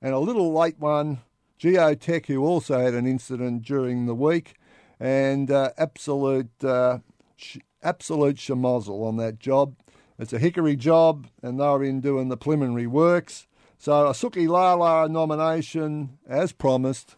and 0.00 0.14
a 0.14 0.18
little 0.18 0.52
late 0.52 0.78
one, 0.78 1.20
Geotech, 1.58 2.26
who 2.26 2.44
also 2.44 2.78
had 2.78 2.94
an 2.94 3.06
incident 3.06 3.62
during 3.62 4.06
the 4.06 4.14
week, 4.14 4.54
and 4.98 5.50
uh, 5.50 5.70
absolute 5.78 6.64
uh, 6.64 6.98
sh- 7.36 7.58
absolute 7.82 8.36
schmozzle 8.36 9.06
on 9.06 9.16
that 9.18 9.38
job. 9.38 9.74
It's 10.18 10.32
a 10.32 10.38
hickory 10.38 10.76
job, 10.76 11.26
and 11.42 11.58
they 11.58 11.64
were 11.64 11.84
in 11.84 12.00
doing 12.00 12.28
the 12.28 12.36
preliminary 12.36 12.86
works. 12.86 13.46
So 13.78 14.06
a 14.06 14.12
Suki 14.12 14.48
Lala 14.48 15.08
nomination, 15.08 16.18
as 16.26 16.52
promised, 16.52 17.16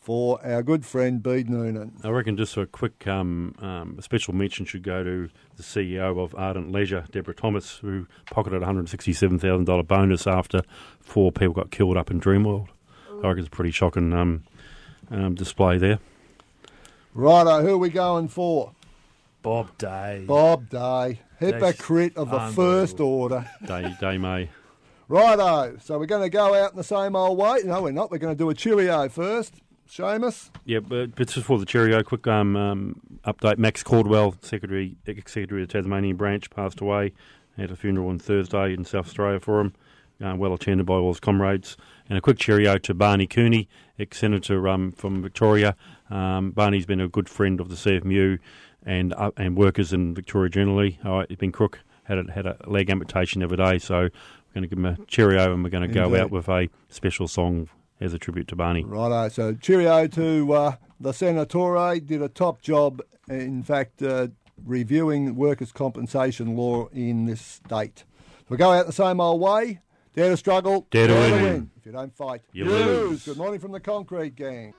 for 0.00 0.44
our 0.44 0.62
good 0.62 0.84
friend 0.86 1.22
Bede 1.22 1.50
Noonan. 1.50 1.92
I 2.02 2.08
reckon 2.08 2.36
just 2.36 2.56
a 2.56 2.66
quick 2.66 3.06
um, 3.06 3.54
um, 3.58 3.98
special 4.00 4.34
mention 4.34 4.64
should 4.64 4.82
go 4.82 5.04
to 5.04 5.28
the 5.56 5.62
CEO 5.62 6.18
of 6.18 6.34
Ardent 6.34 6.72
Leisure, 6.72 7.04
Deborah 7.12 7.34
Thomas, 7.34 7.76
who 7.76 8.06
pocketed 8.26 8.62
a 8.62 8.66
$167,000 8.66 9.86
bonus 9.86 10.26
after 10.26 10.62
four 11.00 11.30
people 11.30 11.52
got 11.52 11.70
killed 11.70 11.98
up 11.98 12.10
in 12.10 12.18
Dreamworld. 12.18 12.68
I 13.22 13.28
reckon 13.28 13.40
it's 13.40 13.48
a 13.48 13.50
pretty 13.50 13.72
shocking 13.72 14.14
um, 14.14 14.44
um, 15.10 15.34
display 15.34 15.76
there. 15.76 15.98
Righto, 17.12 17.60
who 17.60 17.74
are 17.74 17.78
we 17.78 17.90
going 17.90 18.28
for? 18.28 18.72
Bob 19.42 19.76
Day. 19.76 20.24
Bob 20.26 20.70
Day, 20.70 21.20
hypocrite 21.38 22.16
of 22.16 22.30
the 22.30 22.40
first 22.54 23.00
order. 23.00 23.46
Day, 23.66 23.94
Day 24.00 24.16
May. 24.16 24.48
Righto, 25.08 25.76
so 25.82 25.98
we're 25.98 26.06
going 26.06 26.22
to 26.22 26.30
go 26.30 26.54
out 26.54 26.70
in 26.70 26.76
the 26.76 26.84
same 26.84 27.16
old 27.16 27.36
way. 27.36 27.58
No, 27.64 27.82
we're 27.82 27.90
not. 27.90 28.10
We're 28.10 28.18
going 28.18 28.34
to 28.34 28.38
do 28.38 28.48
a 28.48 28.54
Cheerio 28.54 29.08
first. 29.08 29.54
Seamus? 29.90 30.50
Yeah, 30.64 30.80
but, 30.80 31.16
but 31.16 31.28
just 31.28 31.46
for 31.46 31.58
the 31.58 31.66
Cheerio, 31.66 32.02
quick 32.02 32.26
um, 32.26 32.56
um, 32.56 33.00
update. 33.24 33.58
Max 33.58 33.82
Caldwell, 33.82 34.36
Secretary, 34.40 34.96
ex-Secretary 35.06 35.62
of 35.62 35.68
the 35.68 35.72
Tasmanian 35.72 36.16
branch, 36.16 36.48
passed 36.50 36.80
away. 36.80 37.12
Had 37.56 37.70
a 37.70 37.76
funeral 37.76 38.08
on 38.08 38.18
Thursday 38.18 38.72
in 38.72 38.84
South 38.84 39.06
Australia 39.06 39.40
for 39.40 39.60
him. 39.60 39.74
Uh, 40.22 40.36
well 40.36 40.54
attended 40.54 40.86
by 40.86 40.94
all 40.94 41.08
his 41.08 41.18
comrades. 41.20 41.76
And 42.08 42.16
a 42.16 42.20
quick 42.20 42.38
cheerio 42.38 42.78
to 42.78 42.94
Barney 42.94 43.26
Cooney, 43.26 43.68
ex-senator 43.98 44.68
um, 44.68 44.92
from 44.92 45.22
Victoria. 45.22 45.74
Um, 46.10 46.50
Barney's 46.52 46.86
been 46.86 47.00
a 47.00 47.08
good 47.08 47.28
friend 47.28 47.60
of 47.60 47.68
the 47.68 47.74
CFMU 47.74 48.38
and 48.84 49.12
uh, 49.14 49.30
and 49.36 49.56
workers 49.56 49.92
in 49.92 50.14
Victoria 50.14 50.50
generally. 50.50 50.98
He's 51.28 51.38
been 51.38 51.52
crook, 51.52 51.80
had 52.04 52.18
a, 52.18 52.32
had 52.32 52.46
a 52.46 52.56
leg 52.66 52.90
amputation 52.90 53.40
the 53.40 53.46
other 53.46 53.56
day, 53.56 53.78
so 53.78 54.02
we're 54.02 54.54
going 54.54 54.62
to 54.62 54.68
give 54.68 54.78
him 54.78 54.86
a 54.86 54.96
cheerio 55.06 55.52
and 55.52 55.64
we're 55.64 55.70
going 55.70 55.88
to 55.88 55.94
go 55.94 56.14
out 56.16 56.30
with 56.30 56.48
a 56.48 56.68
special 56.88 57.26
song 57.26 57.68
as 58.00 58.12
a 58.14 58.18
tribute 58.18 58.48
to 58.48 58.56
Barney. 58.56 58.84
Righto, 58.84 59.28
so 59.28 59.54
cheerio 59.54 60.06
to 60.08 60.52
uh, 60.52 60.76
the 60.98 61.12
Senatore. 61.12 62.04
Did 62.04 62.22
a 62.22 62.28
top 62.28 62.62
job, 62.62 63.02
in 63.28 63.62
fact, 63.62 64.02
uh, 64.02 64.28
reviewing 64.64 65.36
workers' 65.36 65.72
compensation 65.72 66.56
law 66.56 66.88
in 66.88 67.26
this 67.26 67.40
state. 67.40 68.04
We 68.48 68.56
go 68.56 68.72
out 68.72 68.86
the 68.86 68.92
same 68.92 69.20
old 69.20 69.40
way. 69.40 69.80
Dare 70.14 70.30
to 70.30 70.36
struggle, 70.36 70.88
Dare 70.90 71.06
to 71.06 71.14
win. 71.14 71.70
If 71.76 71.86
you 71.86 71.92
don't 71.92 72.14
fight, 72.16 72.42
You 72.52 72.64
lose. 72.64 73.24
Good 73.24 73.36
morning 73.36 73.60
from 73.60 73.70
the 73.70 73.78
Concrete 73.80 74.34
Gang. 74.34 74.74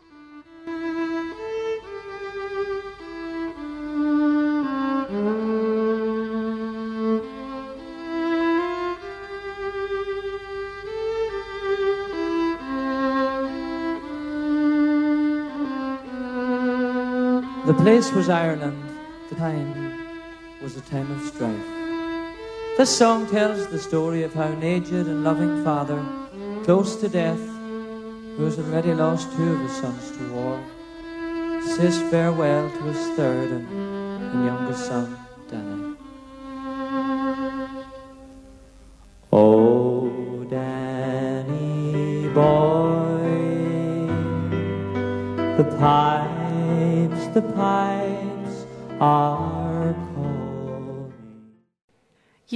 The 17.63 17.76
place 17.76 18.12
was 18.12 18.28
Ireland, 18.28 18.82
the 19.30 19.36
time 19.36 19.93
was 20.63 20.76
a 20.78 20.82
time 20.82 21.12
of 21.12 21.21
strife. 21.28 21.82
This 22.76 22.89
song 22.89 23.30
tells 23.30 23.67
the 23.67 23.78
story 23.78 24.24
of 24.24 24.34
how 24.34 24.47
an 24.47 24.63
aged 24.63 24.91
and 24.93 25.24
loving 25.24 25.63
father, 25.63 26.04
close 26.63 26.95
to 26.95 27.08
death, 27.08 27.38
who 27.38 28.45
has 28.45 28.58
already 28.58 28.95
lost 28.95 29.32
two 29.34 29.54
of 29.54 29.60
his 29.60 29.74
sons 29.74 30.10
to 30.17 30.34
war, 30.34 30.60
says 31.78 32.02
farewell 32.10 32.67
to 32.71 32.82
his 32.82 33.15
third 33.15 33.52
and, 33.52 33.67
and 33.69 34.45
youngest 34.45 34.88
son, 34.88 35.15
Danny. 35.47 35.91